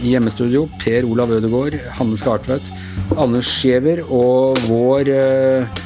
i 0.00 0.12
hjemmestudio 0.12 0.66
Per 0.80 1.04
Olav 1.08 1.32
Ødegaard, 1.36 1.76
Hanne 1.98 2.16
Skartvedt, 2.16 2.70
Anders 3.16 3.50
Giæver 3.60 4.02
og 4.08 4.56
vår 4.68 5.10
uh, 5.12 5.82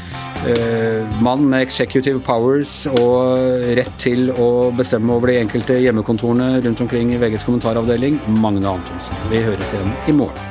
uh, 0.47 1.23
mann 1.23 1.47
med 1.51 1.67
executive 1.67 2.23
powers 2.27 2.85
og 2.91 3.67
rett 3.79 3.93
til 4.03 4.31
å 4.35 4.71
bestemme 4.77 5.15
over 5.15 5.33
de 5.33 5.41
enkelte 5.45 5.81
hjemmekontorene 5.83 6.53
rundt 6.65 6.87
omkring 6.87 7.15
i 7.15 7.21
VGs 7.23 7.47
kommentaravdeling, 7.49 8.23
Magne 8.41 8.79
Antonsen. 8.79 9.27
Vi 9.33 9.43
høres 9.47 9.75
igjen 9.75 9.95
i 10.11 10.17
morgen. 10.23 10.50